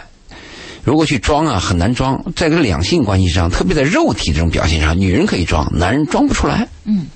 [0.84, 2.22] 如果去装啊，很难装。
[2.36, 6.68] 在个两性关系上，特别在肉体这种表现上，女人可以装，男人装不出来。
[6.84, 7.06] 嗯，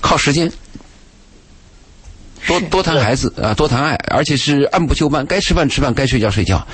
[0.00, 0.50] 靠时间。
[2.46, 6.66] 多多谈孩子啊，多谈爱，而且是按部就班，该吃饭吃饭，该睡觉睡觉，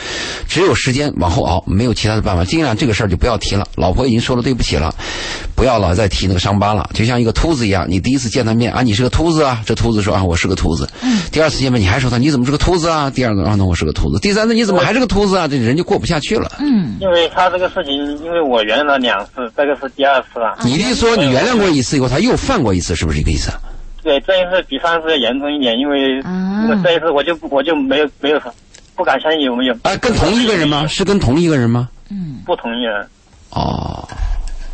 [0.49, 2.45] 只有时间往后熬，没有其他的办法。
[2.45, 3.67] 尽量这个事儿就不要提了。
[3.77, 4.95] 老婆已经说了对不起了，
[5.55, 6.89] 不要老再提那个伤疤了。
[6.95, 10.89] 就像一个秃子一样，你第一次见他面啊，你是个秃子啊，这秃子说啊，我是个秃子。
[11.03, 11.21] 嗯。
[11.31, 13.11] 第二次见面你还说他你怎么是个秃子啊？
[13.11, 14.19] 第二个啊，那我是个秃子。
[14.21, 15.47] 第三次你怎么还是个秃子啊？
[15.47, 16.51] 这人就过不下去了。
[16.61, 16.97] 嗯。
[17.01, 17.93] 因为他这个事情，
[18.25, 20.57] 因为我原谅了两次，这个是第二次了。
[20.65, 23.53] 你的意思说你原谅过一次以后，他又犯过一次，是不是这个意思？
[24.09, 26.19] 对，这一次比上次要严重一点，因为
[26.67, 28.41] 我这一次我就我就没有没有
[28.97, 29.77] 不敢相信有没有。
[29.83, 30.87] 哎，跟同一个人吗？
[30.87, 31.91] 是跟同一个人吗？
[32.11, 33.07] 嗯，不同一人。
[33.51, 34.09] 哦。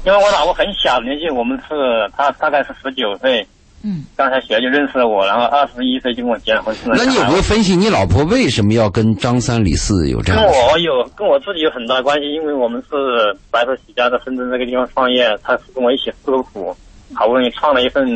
[0.07, 1.74] 因为我老婆很小年纪，我们是
[2.16, 3.45] 她大概是十九岁，
[3.82, 6.72] 嗯，刚才学就认识了我，然后二十一岁就跟我结婚。
[6.87, 10.41] 那你有没有分析你老婆为什么要跟张三李四有这样？
[10.41, 16.72] 跟我有跟我自己有很大关系，因为我们是白手起家在深圳这个地方创业，他是跟我一起受苦，
[17.14, 18.07] 好不容易创了一份。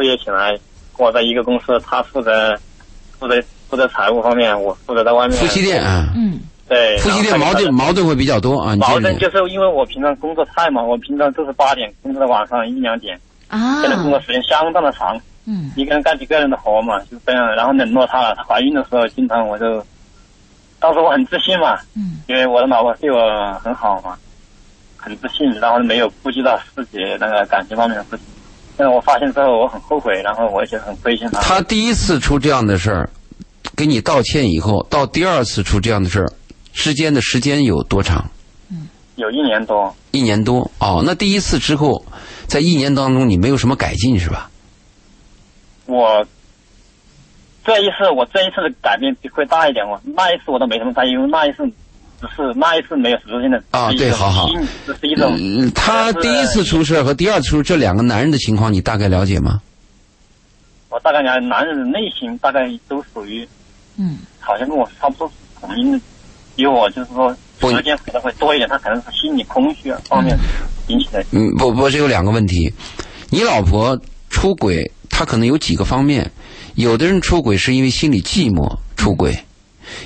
[0.00, 0.52] 事业起来，
[0.96, 2.58] 跟我在一个公司，他负责
[3.18, 5.36] 负责负责财务方面，我负责在外面。
[5.36, 6.96] 夫妻店啊，嗯，对。
[6.98, 8.74] 夫妻店矛盾矛盾会比较多啊。
[8.76, 15.20] 矛盾就是因为我平常工作太忙，我平常都是八点工作到晚上一两点，啊，现在工作时间相当的长。
[15.46, 18.34] 嗯一个人干几个人的活嘛，就这样，然后冷落她了。
[18.36, 19.84] 她怀孕的时候，经常我就，
[20.78, 23.18] 当时我很自信嘛，嗯因为我的老婆对我
[23.54, 24.16] 很好嘛，
[24.96, 28.26] 很自信，然后没有顾及到自己那个感情方面的事情。
[28.80, 31.42] 但是我发现之后，我很后悔，然后我也觉得很亏欠他。
[31.42, 33.10] 他第一次出这样的事儿，
[33.76, 36.32] 给你道歉以后，到第二次出这样的事儿
[36.72, 38.24] 之间的时间有多长？
[39.16, 41.02] 有一年多，一年多哦。
[41.04, 42.02] 那第一次之后，
[42.46, 44.50] 在一年当中你没有什么改进是吧？
[45.84, 46.24] 我
[47.62, 49.86] 这一次我这一次的改变会大一点。
[49.86, 51.70] 我那一次我都没什么在意，因为那一次
[52.20, 55.34] 只是那一次没有实质性的啊对好好心这是一种。
[55.38, 59.60] 嗯，他第一次出事儿和第二次出事这两个男人的情况，你大概了解吗？
[60.90, 63.48] 我大概了解，男人的内心大概都属于，
[63.96, 66.00] 嗯好像跟我差不多同龄的，
[66.56, 70.36] 比我就是说时间可能会多一点，他可能是心理空虚方面
[70.88, 71.24] 引起的。
[71.30, 72.72] 嗯，不不，这有两个问题。
[73.30, 73.98] 你老婆
[74.28, 76.30] 出轨，她可能有几个方面。
[76.74, 79.36] 有的人出轨是因为心里寂寞出轨，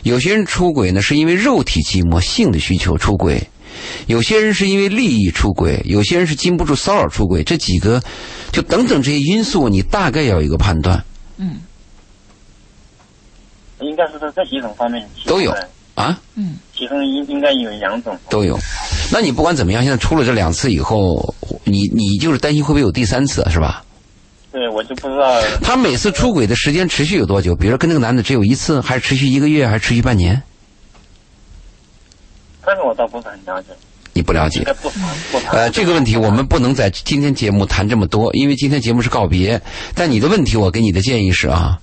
[0.02, 3.48] 有些人出轨呢是因为肉体寂寞、性的需求出轨，
[4.06, 7.42] 有些人是因为利益出轨，有些人是禁不住骚扰出轨。
[7.42, 8.02] 这几个，
[8.52, 11.02] 就等等这些因素，你大概要有一个判断
[11.36, 11.60] 嗯
[13.80, 15.54] 应该是在这几种方面都有
[15.94, 18.16] 啊，嗯其中应应该有两种。
[18.28, 18.58] 都有。
[19.12, 23.84] 那你不管怎么样，现在出了这两次以后，你你就是担心会不会有第三次，是吧？
[24.54, 27.56] 对，我就不知道，他每次出轨的时间持续有多久？
[27.56, 30.40] 比如说跟那个男的只有一次，还是持续一个月，还是持续半年？
[32.64, 33.70] 这个我倒不是很了解，
[34.12, 34.64] 你不了解。
[35.50, 39.60] 呃，这个问题我们不能在今天节目谈这么多，因为今天节目是告别。
[39.92, 41.80] 但你的问题，我给你的建议是啊，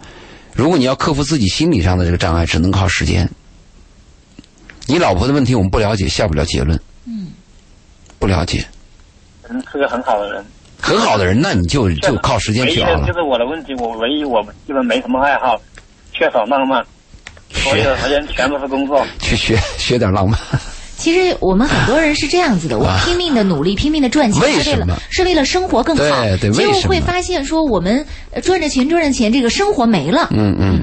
[0.55, 3.29] 如果你要克服自己心理上的这个障碍，只能靠时间。
[4.87, 6.79] 你老婆的问题我们不了解，下不了结论。
[7.05, 7.27] 嗯
[8.17, 8.65] 不了解，
[9.49, 10.45] 嗯，是个很好的人。
[10.81, 13.07] 很好的人，那你就就靠时间唯去熬了。
[13.07, 15.55] 就是我的问题，我唯一我基本没什么爱好，
[16.11, 16.83] 缺少浪漫，
[17.51, 19.05] 所有的时间全部是工作。
[19.21, 20.37] 去学学点浪漫。
[20.97, 26.03] 其实我们很多人是这样子的，我拼命的努力，拼命的赚钱，是为了是为了生活更好。
[26.03, 30.27] 对对结果为什么会发现说，我们呃赚着钱赚着钱，这个生活没了。
[30.29, 30.79] 嗯嗯，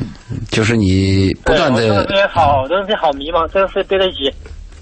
[0.51, 4.25] 就是你不断的这个人好，这个人好迷茫，这个是对得起，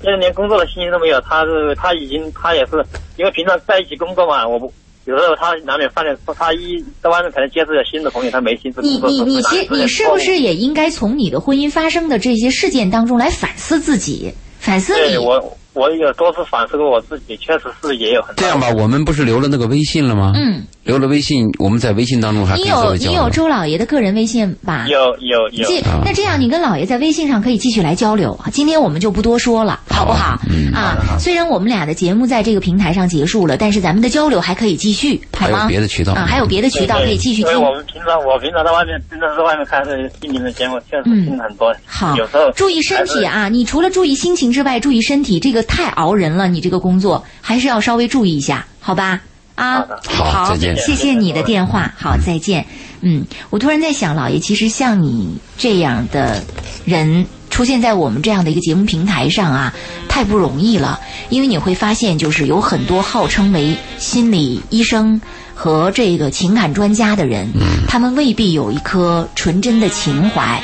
[0.03, 1.21] 就是连工作的心情都没有。
[1.21, 2.83] 他是他已经他也是，
[3.19, 4.73] 因为平常在一起工作嘛，我不
[5.07, 8.99] 有时候他难免犯点错，他一在外面可能接触了新的朋友，他没心思你。
[8.99, 20.33] 你你其你是不是也应该从你的婚姻发生的这些事件当中来反思自己，反思你对我我有多次反思过我自己，确实是也有很大这样吧，我们不是留了那个微信了吗？
[20.35, 23.29] 嗯，留了微信，我们在微信当中还可你有你有。
[23.29, 24.87] 周老爷的个人微信吧？
[24.89, 28.39] 有有有这那这样，你跟老爷在微信上可以继续来交流。
[28.51, 30.41] 今天我们就不多说了，好不好？
[30.49, 35.67] 嗯啊，虽然我们俩的节目在这个平台上结束了，但是咱们的交流还可以继续，好还有吗？
[35.69, 37.67] 别的渠道啊，还有别的渠道可以继续听因为。
[37.69, 41.71] 我们平常我平常在外面真的是外面看这些心灵的节目，确实听很多。
[41.73, 43.27] 嗯好有时候，注意身体。
[43.27, 43.49] 啊！
[43.49, 46.49] 你除了注意心情之外，注意身体，这个太熬人了。
[46.49, 49.21] 你这个工作还是要稍微注意一下，好吧？
[49.55, 52.67] 啊好，好再见谢谢你的电话，好，再见。
[53.01, 56.45] 嗯，我突然在想，老爷，其实像你这样的
[56.85, 59.73] 人出现在我们这样的一个节目平台上啊，
[60.09, 61.01] 太不容易了。
[61.31, 65.19] 因为你会发现，就是有很多号称为心理医生
[65.55, 67.49] 和这个情感专家的人，
[67.89, 70.63] 他们未必有一颗纯真的情怀。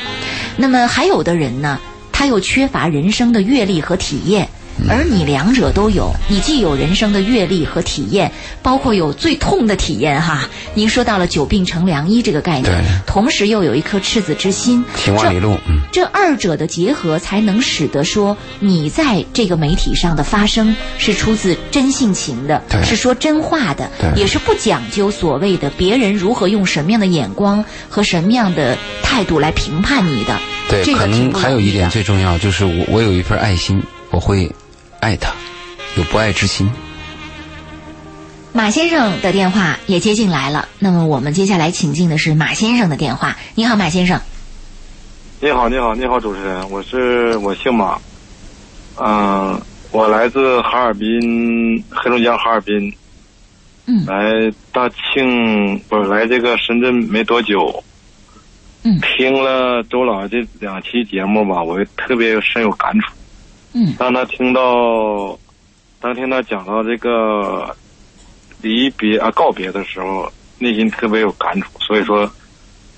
[0.55, 1.79] 那么还有的人呢，
[2.11, 4.47] 他又缺乏人生的阅历和体验。
[4.89, 10.49] 而你两者都有，你既有人生的阅历和体验，包括有最痛的体验哈。
[10.73, 30.37] 您说到了久病成良医这个概念，同时又有一颗赤子之心，行万里路，嗯，这二者的结合，才能使得说你在这个媒体上的发声是出自真性情的，是说真话的，也是不讲究所谓的别人如何用什么样的眼光和什么样的态度来评判你的。
[30.69, 34.49] 对，可这个挺能还有一点最重要，就是我我有一份爱心，我会
[35.03, 35.33] 爱他，
[35.97, 36.71] 有不爱之心。
[38.53, 43.35] 马先生的电话也接进来了，那么我们接下来请进的是马先生的电话。
[43.53, 44.21] 你好，马先生。
[45.41, 47.99] 你好，你好，你好，主持人，我是我姓马，
[48.97, 52.93] 嗯、我来自哈尔滨，黑龙江哈尔滨，
[53.87, 57.83] 嗯来大庆不是来这个深圳没多久，
[58.83, 63.11] 嗯听了周老这两期节目吧，我特别深有感触。
[63.73, 65.37] 嗯当他听到，
[65.99, 67.75] 当听他讲到这个
[68.61, 72.29] 离别啊告别的时候，内心特别有感触，所以说，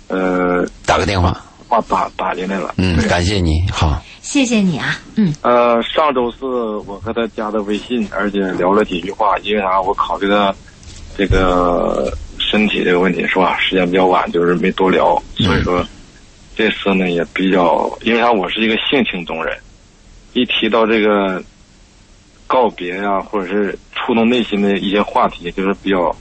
[0.07, 2.73] 呃，打个电话，话打打进来了。
[2.77, 6.45] 嗯，感谢你，好，谢谢你啊，嗯呃，上周四
[6.85, 9.81] 我和他加的微信，而且聊了几句话，因为啥？
[9.81, 10.53] 我考虑到
[11.17, 13.57] 这个身体这个问题是吧？
[13.59, 15.83] 时间比较晚，就是没多聊，所以说
[16.55, 18.31] 这次呢也比较，因为啥？
[18.31, 19.57] 我是一个性情中人，
[20.35, 21.41] 一提到这个
[22.45, 26.15] 告别呀、或者是触动内心的一些话题，就是比较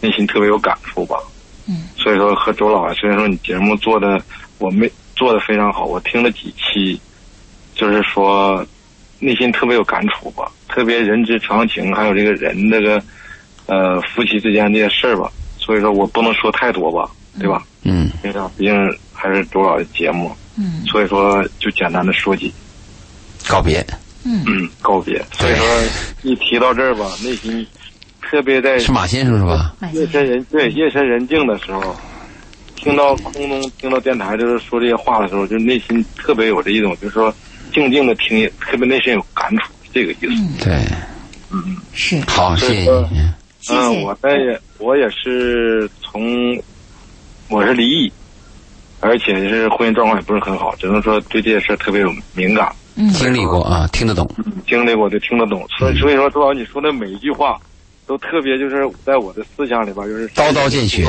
[0.00, 1.16] 内心特别有感触吧。
[1.68, 4.20] 嗯，所以说和周老师，虽然说你节目做的
[4.58, 7.00] 我没做的非常好，我听了几期，
[7.76, 8.66] 就是说
[9.20, 13.00] 内心特别有感触吧，特别人之常情，还有这个人这个
[13.66, 15.30] 呃夫妻之间这些事儿吧。
[15.58, 17.08] 所以说我不能说太多吧，
[17.38, 17.62] 对吧？
[17.84, 18.40] 嗯因为？
[18.58, 18.74] 毕竟
[19.12, 22.52] 还是周老的节目，嗯所以说就简单的说几
[23.48, 23.84] 告别，
[24.24, 24.44] 嗯。
[24.46, 25.24] 嗯告别。
[25.32, 25.66] 所以说
[26.22, 27.66] 一提到这儿吧， 内心
[28.20, 29.74] 特别在是马先生是吧？
[29.92, 31.94] 夜深人对夜深人静的时候，
[32.76, 37.34] 听到空中听到电台就是说这些话的时候，就内心特别有这一种就是说
[37.72, 40.64] 静静的听，特别内心有感触，这个意思。
[40.64, 40.74] 对，
[41.50, 41.76] 嗯。
[41.92, 42.20] 是。
[42.26, 42.90] 好，谢谢
[43.70, 46.22] 嗯，我在也我也是从
[47.48, 48.10] 我是离异，
[49.00, 54.28] 而且是婚姻状况也不是很好，只能说对这些事儿特别有敏感，嗯经历过啊，听得懂。
[54.66, 55.66] 经历过就听得懂。
[55.78, 57.58] 所以所以说，周老师你说的每一句话。
[58.06, 61.04] 都特别就是在我的思想里边，就是刀刀见血，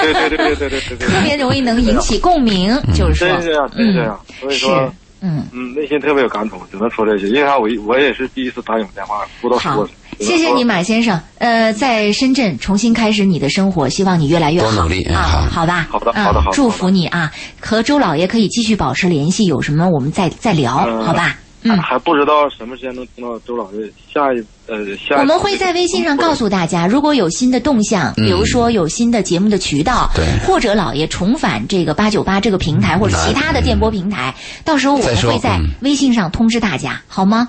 [0.00, 4.18] 对对对对对对对对，特别容易能引起共鸣，就是说真是这样，真是这样。
[4.40, 4.90] 所以说，
[5.20, 5.46] 嗯。
[5.52, 7.26] 嗯，内心特别有感触，只能说这些。
[7.28, 7.58] 因为啥？
[7.58, 11.20] 我我也是第一次打你们电话，不知道说什么。，谢谢你，马先生。
[11.38, 15.88] 呃，在深圳重新开始你的生活，希望你越来越好，多努力嗯啊，好好吧？
[15.90, 17.32] 好的嗯好的好的祝福你啊！
[17.60, 21.38] 和周老爷可以继续保持联系，有什么我们再再聊，嗯好吧？
[21.64, 25.18] 嗯，还不知道什么时间能听到周老师下一呃下一。
[25.20, 34.34] 我们会在微信上告诉大家，如果有新的动向，比如说有新的节目的渠道，对或者老爷重返这个八九八这个平台或者其他的电波平台，
[34.64, 37.48] 到时候我们会在嗯微信上通知大家，好吗？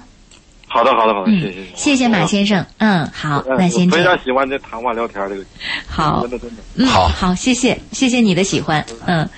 [0.73, 2.65] 好的，好的，好的，嗯谢谢，谢谢马先生。
[2.79, 4.25] 嗯，好，嗯那先这样我非常。
[4.25, 5.45] 喜欢这谈话聊天这个，
[5.87, 6.63] 好真，的真的。
[6.75, 8.83] 嗯，好好，谢谢，谢谢你的喜欢。
[9.05, 9.29] 嗯，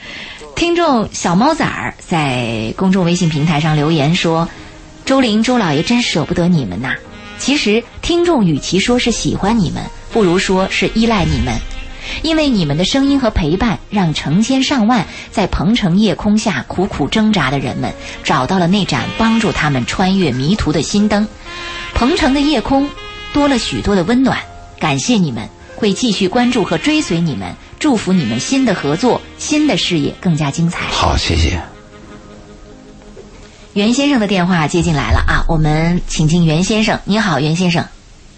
[0.56, 4.48] 听众小猫崽儿在公众微信平台上留言说
[5.04, 6.96] ：“周玲、周老爷真舍不得你们呐。
[7.38, 9.84] 其实听众与其说是喜欢你们，
[10.14, 11.54] 不如说是依赖你们，
[12.22, 17.94] 因为你们的声音和陪伴，让成千上万在鹏城夜空下苦苦挣扎的人们
[18.24, 21.28] 找到了那盏帮助他们穿越迷途的心灯。
[21.94, 22.90] 鹏城的夜空
[23.34, 24.38] 多了许多的温暖，
[24.80, 30.86] 感谢你们，会继续关注和追随你们，祝福你们新的合作、新的事业更加精彩。
[30.88, 31.62] 好，谢谢。
[33.74, 36.98] 袁先生的电话接进来了啊，我们请进袁先生。
[37.04, 37.86] 你好，袁先生。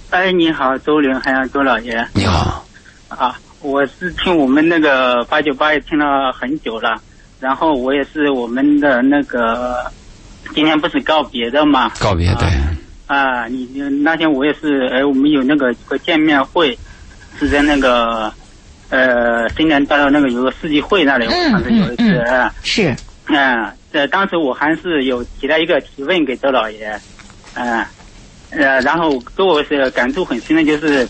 [0.09, 2.65] 哎，你好，周玲，还有周老爷你好，
[3.09, 3.39] 啊！
[3.62, 7.01] 我是听我们那个八九八也听了很久了，
[7.39, 9.91] 然后我也是我们的那个，
[10.53, 11.91] 今天不是告别的嘛？
[11.99, 12.47] 告别，对，
[13.08, 16.78] 啊，你你那天我也是，哎，我们有那个一个见面会，
[17.39, 18.32] 是在那个
[18.89, 22.24] 呃新年大道那个有个世纪会那里，嗯我当时有一次，
[22.62, 22.95] 是，
[23.26, 26.95] 嗯，这当时我还是有提了一个提问给周老爷，
[27.55, 27.84] 嗯，
[28.51, 31.08] 呃，然后给我是感触很深的，就是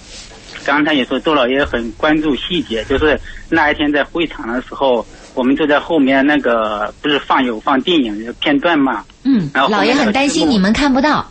[0.68, 3.18] 刚才也说周老爷很关注细节，就是
[3.50, 11.26] 那一天在会场的时候，我们就在后面那个不是放有放电影的片段嘛，嗯，然后老爷很担心你们看不到。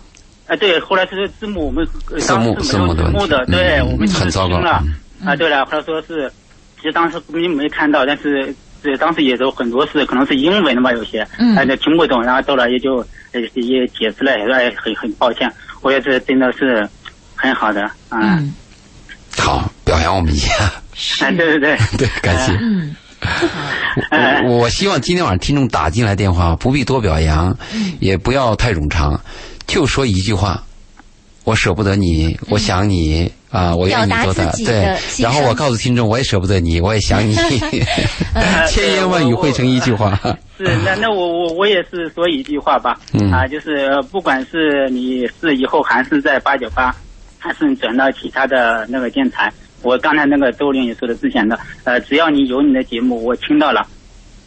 [0.46, 4.82] 啊，对，后来是字幕我们呃字幕当时没有字幕的，对、嗯我们很糟糕了。
[4.84, 6.30] 嗯啊，对了，后来说是，
[6.76, 16.88] 其实当时没没看到，但是这当时也有很多是可能是英文的嘛，有些，嗯听不懂，然后周老爷就也也解释了，也说哎很很抱歉，我也是真的是
[17.34, 18.54] 很好的啊，嗯，
[19.38, 20.72] 好，表扬我们一下，
[21.20, 22.52] 哎， 对对对， 对，感谢。
[22.60, 22.94] 嗯，
[24.10, 27.56] 哎我我希望今天晚上听众打进来电话，不必多表扬，
[28.00, 29.18] 也不要太冗长，
[29.66, 30.62] 就说一句话：
[31.44, 34.52] 我舍不得你，我想你啊，我愿意做的。
[34.64, 37.34] 对，然后我告诉听众，我也舍不得你，我也想你，
[38.68, 40.18] 千言万语汇成一句话。
[40.58, 43.30] 是，那那我我我也是说一句话吧，嗯。
[43.30, 46.94] 啊，就是呃不管是你是以后还是在八九八，
[47.38, 53.86] 还是转到其他的那个电台，我刚才那个周玲也说的之前的，呃，只要你有你的节目，我听到了，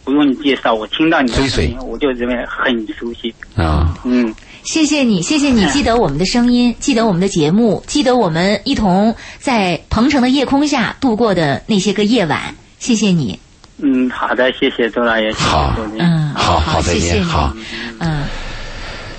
[0.03, 4.33] 不用你介绍，我听到你的声音，我就认为很熟悉，啊，嗯，
[4.63, 12.55] 谢谢你，谢谢你记得我们的声音，记得我们的节目，记得我们一同在鹏城的夜空下度过的那些个夜晚。
[12.79, 13.37] 谢谢你，
[13.77, 15.73] 嗯，好的，谢谢周老爷，谢谢好。
[15.75, 17.53] 周玲，嗯，好好再谢谢你，见好。
[17.99, 18.23] 嗯，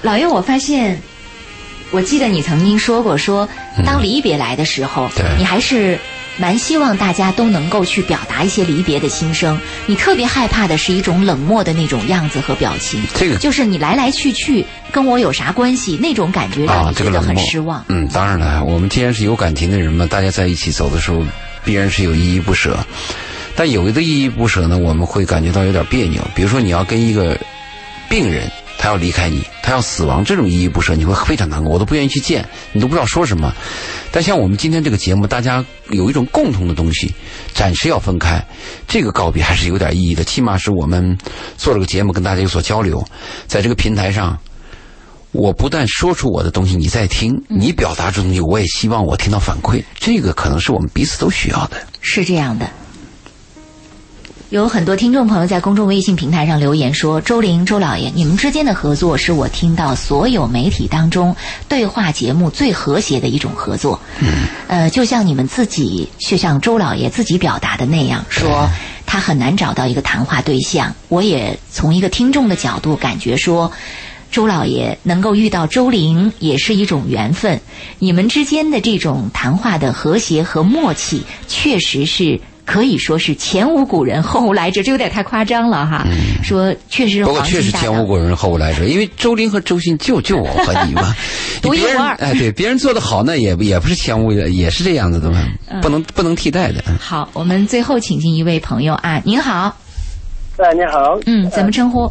[0.02, 0.98] 老爷，我发现，
[1.90, 3.48] 我记得你曾经说过，说
[3.84, 5.98] 当离别来的时候，对你还是
[6.38, 9.60] 蛮希望大家都能够去表达一些离别的心声。
[9.86, 15.98] 你特别害怕的是一种冷漠的那种样子和表情，这个就是你来来去去跟我有啥关系？
[16.00, 17.84] 那种感觉让啊你，觉得很失望。
[17.88, 21.22] 嗯，当然了，我们既然是有感情的人嘛，大家在一起走的时候，
[21.64, 22.78] 必然是有依依不舍。
[23.56, 26.22] 但有的依依不舍呢，我们会感觉到有点别扭。
[26.34, 27.36] 比如说，你要跟一个
[28.08, 28.50] 病人，
[28.82, 33.54] 他要离开你，他要死亡，这种依依不舍，你会非常难过，我都不愿意去见，你都不知道说什么。
[34.10, 37.14] 但像我们今天这个节目，大家有一种共同的东西，
[37.52, 38.42] 暂时要分开，
[38.88, 40.24] 这个告别还是有点意义的。
[40.24, 41.16] 起码是我们
[41.58, 43.06] 做了个节目，跟大家有所交流，
[43.46, 44.38] 在这个平台上。
[45.32, 49.80] 我不但说出我的东西，你在听，你表达出东西，我也希望我听到反馈。
[49.94, 51.76] 这个可能是我们彼此都需要的。
[52.00, 52.68] 是这样的，
[54.50, 61.36] 有很多听众朋友在公众微信平台上留言说：“周玲、周老爷，你们之间的合作是我听到所有媒体当中
[61.68, 68.68] 对话节目最和谐的一种合作。”嗯，呃，就像你们自己，就像周老爷自己表达的那样，说
[69.06, 70.92] 他很难找到一个谈话对象。
[71.06, 73.70] 我也从一个听众的角度感觉说。
[74.32, 77.60] 周老爷能够遇到周玲也是一种缘分，
[77.98, 82.40] 你们之间的这种谈话的和谐和默契，确实是
[82.70, 86.06] 可以说是前无古人后无来者，这有点太夸张了哈。
[86.40, 91.12] 说确实，不过确实前无古人后无来者，因为周林和周迅就就我和你嘛，
[91.60, 92.14] 独一无二。
[92.20, 95.44] 哎，对，别人做的好，那也也不是前无，也是这样子的嘛，
[95.82, 96.80] 不能不能替代的。
[97.00, 99.76] 好，我们最后请进一位朋友啊，您好。
[100.58, 101.18] 哎，你好。
[101.26, 102.08] 嗯，怎么称呼？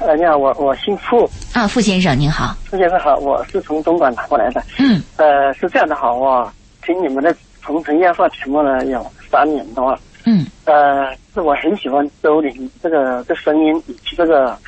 [0.00, 4.60] 呃，你好，我我姓傅啊，傅先生您好，傅先生好，我是从东莞打过来的。
[4.78, 6.50] 嗯，呃，是这样的，好，我
[6.84, 7.32] 听你们的
[7.68, 10.00] 《鹏城夜话》节目呢有三年多了。
[10.24, 14.58] 嗯，呃，是我很喜欢周玲这个这声音以及这个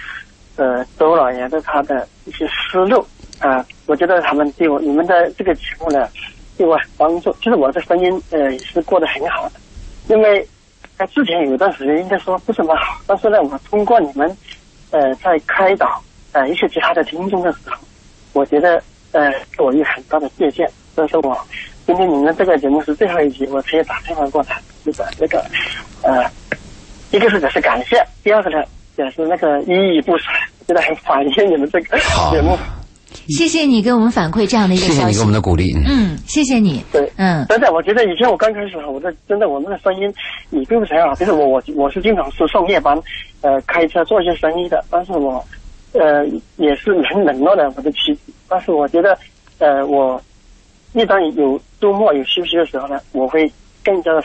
[0.57, 3.05] 呃周老爷的他的一些思路
[3.39, 6.07] 啊，我觉得他们对我你们的这个节目呢
[6.59, 7.35] 对我很帮助。
[7.43, 9.53] 其实我的声音呃也是过得很好的，
[10.09, 10.47] 因为
[10.99, 14.37] 在之前有一段时间应该说不怎么好，但是呢，我通过你们。
[14.93, 17.77] 呃，在开导呃一些其他的听众的时候，
[18.33, 18.83] 我觉得
[19.13, 20.69] 呃给我有很大的借鉴。
[20.97, 21.39] 所以说我
[21.91, 25.45] 今天你们这个节目是最后一集，我可以打电话过来，这个这个
[26.05, 26.25] 呃，
[27.11, 28.63] 一个是表示感谢，第二个呢
[28.95, 30.27] 表示那个依依不舍，
[30.69, 31.99] 觉得很感谢你们这个
[32.31, 32.57] 节目。
[33.29, 34.95] 谢谢你给我们反馈这样的一个消息。
[34.95, 35.75] 谢谢你给我们的鼓励。
[35.85, 36.81] 嗯，谢谢你。
[36.93, 40.09] 对，嗯，真的，我觉得以前我刚开始，我的真的我那个声音，
[40.49, 41.13] 你并不很好。
[41.17, 42.97] 就是我我我是经常是上夜班，
[43.41, 44.85] 呃，开车做一些生意的。
[44.89, 45.45] 但是我，
[45.95, 46.25] 呃，
[46.57, 48.33] 也是很冷落的我的妻子。
[48.49, 49.19] 但是我觉得，
[49.59, 50.21] 呃，我
[50.93, 53.51] 一旦有周末有休息的时候呢，我会
[53.85, 54.23] 更加的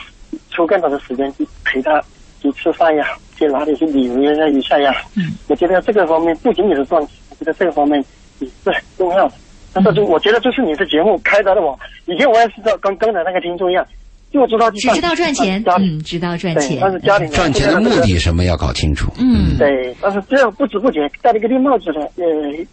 [0.50, 2.02] 抽更多的时间去陪他
[2.42, 3.06] 去吃饭呀，
[3.36, 4.92] 去哪里去旅游呀一下呀。
[5.16, 8.04] 嗯，我觉得这个方面不仅仅是赚钱，我觉得这个方面。
[8.38, 9.34] 也是很重要的，
[9.72, 11.74] 但是就我觉得这是你的节目开导了我。
[12.04, 13.82] 以前我也是道跟刚才那个听众一样，
[14.30, 19.10] 就知道只知道赚钱，嗯，知道赚钱，但是家里赚钱的目的什么要搞清楚。
[19.18, 22.26] 嗯，对，但是这样不知不觉戴了一个绿帽子呢，呃，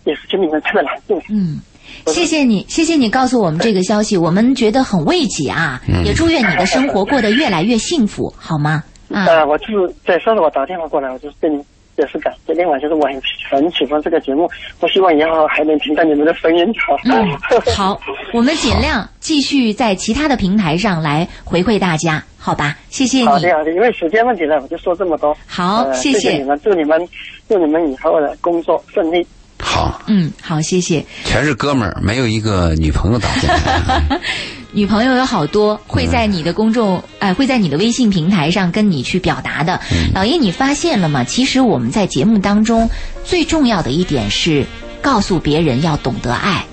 [0.03, 1.17] 也是心里面特别难受。
[1.29, 1.61] 嗯，
[2.07, 8.83] 谢谢你，谢谢你告诉我们这个消息，我们觉得很慰藉啊，也祝愿你的生活过得越来越幸福，好吗？
[9.09, 11.59] 啊，我就是在上次我打电话过来，我就是对你。
[11.95, 13.21] 也是感谢，另外就是我很
[13.51, 16.65] 很喜欢这个节目，我希望以后还能听到你们的声音。
[17.05, 17.37] 嗯，
[17.71, 18.01] 好，
[18.33, 22.75] 我们尽量继续在其他的平台上来回馈大家，好吧？
[22.89, 23.27] 谢谢你。
[23.27, 25.37] 好的，好的，因为时间问题呢，我就说这么多。
[25.45, 27.07] 好，谢谢你们，祝你们，
[27.47, 29.23] 祝你们以后的工作顺利。
[29.63, 31.03] 好，嗯，好，谢谢。
[31.23, 34.19] 全是哥们儿，没有一个女朋友打进来。
[34.75, 39.79] 女朋友有好多会在你的公众，哎，会在你的微信平台上跟你去表达的。
[40.13, 41.23] 老爷，你发现了吗？
[41.23, 42.89] 其实我们在节目当中
[43.23, 44.65] 最重要的一点是
[45.01, 46.65] 告诉别人要懂得爱。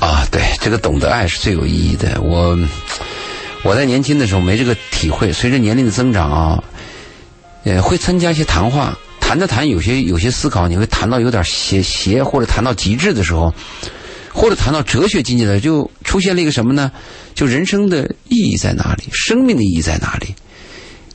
[0.00, 2.20] 啊，对，这个懂得爱是最有意义的。
[2.20, 2.58] 我
[3.62, 6.64] 我在年轻的时候没这个体会，随着年龄的增长啊，
[7.64, 13.52] 呃，会参加一些谈话，谈着谈有些有些思考，你会谈到有点邪邪，或者谈到极致的时候。
[14.34, 16.90] 或者谈到哲学境界的，就出现了一个什么呢？
[17.34, 19.04] 就人生的意义在哪里？
[19.12, 20.34] 生命的意义在哪里？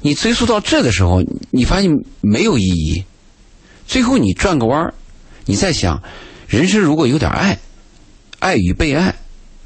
[0.01, 1.21] 你追溯到这的时候，
[1.51, 1.91] 你发现
[2.21, 3.03] 没有意义。
[3.85, 4.93] 最后你转个弯儿，
[5.45, 6.01] 你在想，
[6.47, 7.59] 人生如果有点爱，
[8.39, 9.13] 爱与被爱，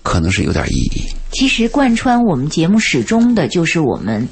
[0.02, 1.03] 可能是有点意义。
[1.32, 4.28] 其实贯穿我们节目始终的就是我们。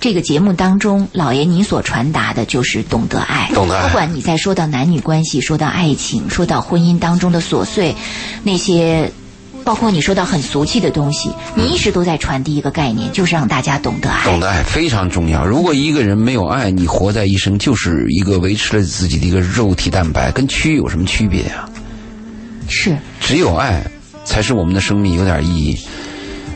[0.00, 3.50] 这个节目当中，老爷你所传达的就是懂得爱。
[3.54, 3.86] 懂得爱。
[3.86, 7.94] 不管你在说到男女关系，说到爱情，说到婚姻当中的琐碎，
[8.42, 9.10] 那些，
[9.64, 14.24] 包括你说到很俗气的东西，你一直都在传递一个概念，就是让大家懂得爱。
[14.24, 15.46] 懂得爱非常重要。
[15.46, 21.66] 如果一个人没有爱，你活在一生就是一个维持了自己的一个肉体蛋白，跟蛆有什么区别呀？
[22.68, 22.94] 是。
[23.20, 23.82] 只有爱，
[24.26, 25.78] 才是我们的生命有点意义。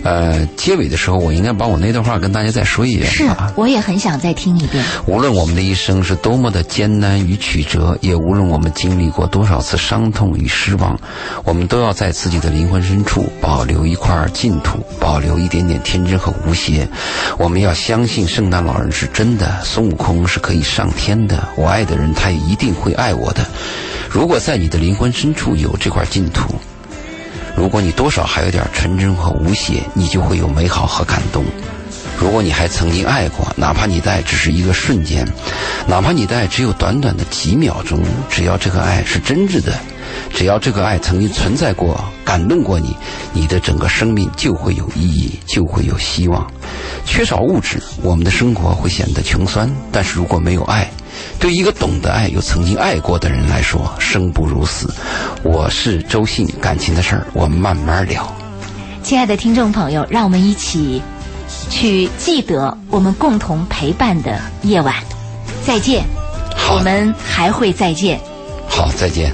[0.03, 4.85] 呃，结尾的时候，我应该把我那段话跟大家再说一遍是吧。，我也很想再听一遍。
[5.07, 10.99] 无论我们的一生是多么的艰难与曲折，也无论我们经历过多少次伤痛与失望，
[11.45, 16.89] 我们都要在自己的灵魂深处保留一块净土，保留一点点天真和无邪。
[17.39, 21.49] 我们要相信圣诞老人是真的，孙悟空是可以上天的。
[21.57, 23.45] 我爱的人，他也一定会爱我的。
[24.09, 26.55] 如果在你的灵魂深处有这块净土，
[27.59, 31.45] 如果你多少还有点纯真和无邪，你就会有美好和感动。
[32.17, 35.27] 如果你还曾经爱过，哪怕你的爱只是一个瞬间，
[35.85, 39.77] 哪怕你的爱只有短短的几秒钟，只要这个爱是真挚的，
[40.33, 42.97] 只要这个爱曾经存在过，感动过你，
[43.33, 46.49] 你的整个生命就会有意义，就会有希望。
[47.05, 50.89] 缺少物质，我们的生活会显得穷酸；但是如果没有爱，
[51.39, 54.93] 对一个懂得爱又曾经爱过的人来说，生不如死。
[55.43, 58.31] 我是周信，感情的事儿我们慢慢聊。
[59.03, 61.01] 亲爱的听众朋友，让我们一起
[61.71, 64.95] 去记得我们共同陪伴的夜晚。
[65.65, 66.05] 再见，
[66.71, 68.21] 我们还会再见。
[68.69, 69.33] 好，再见。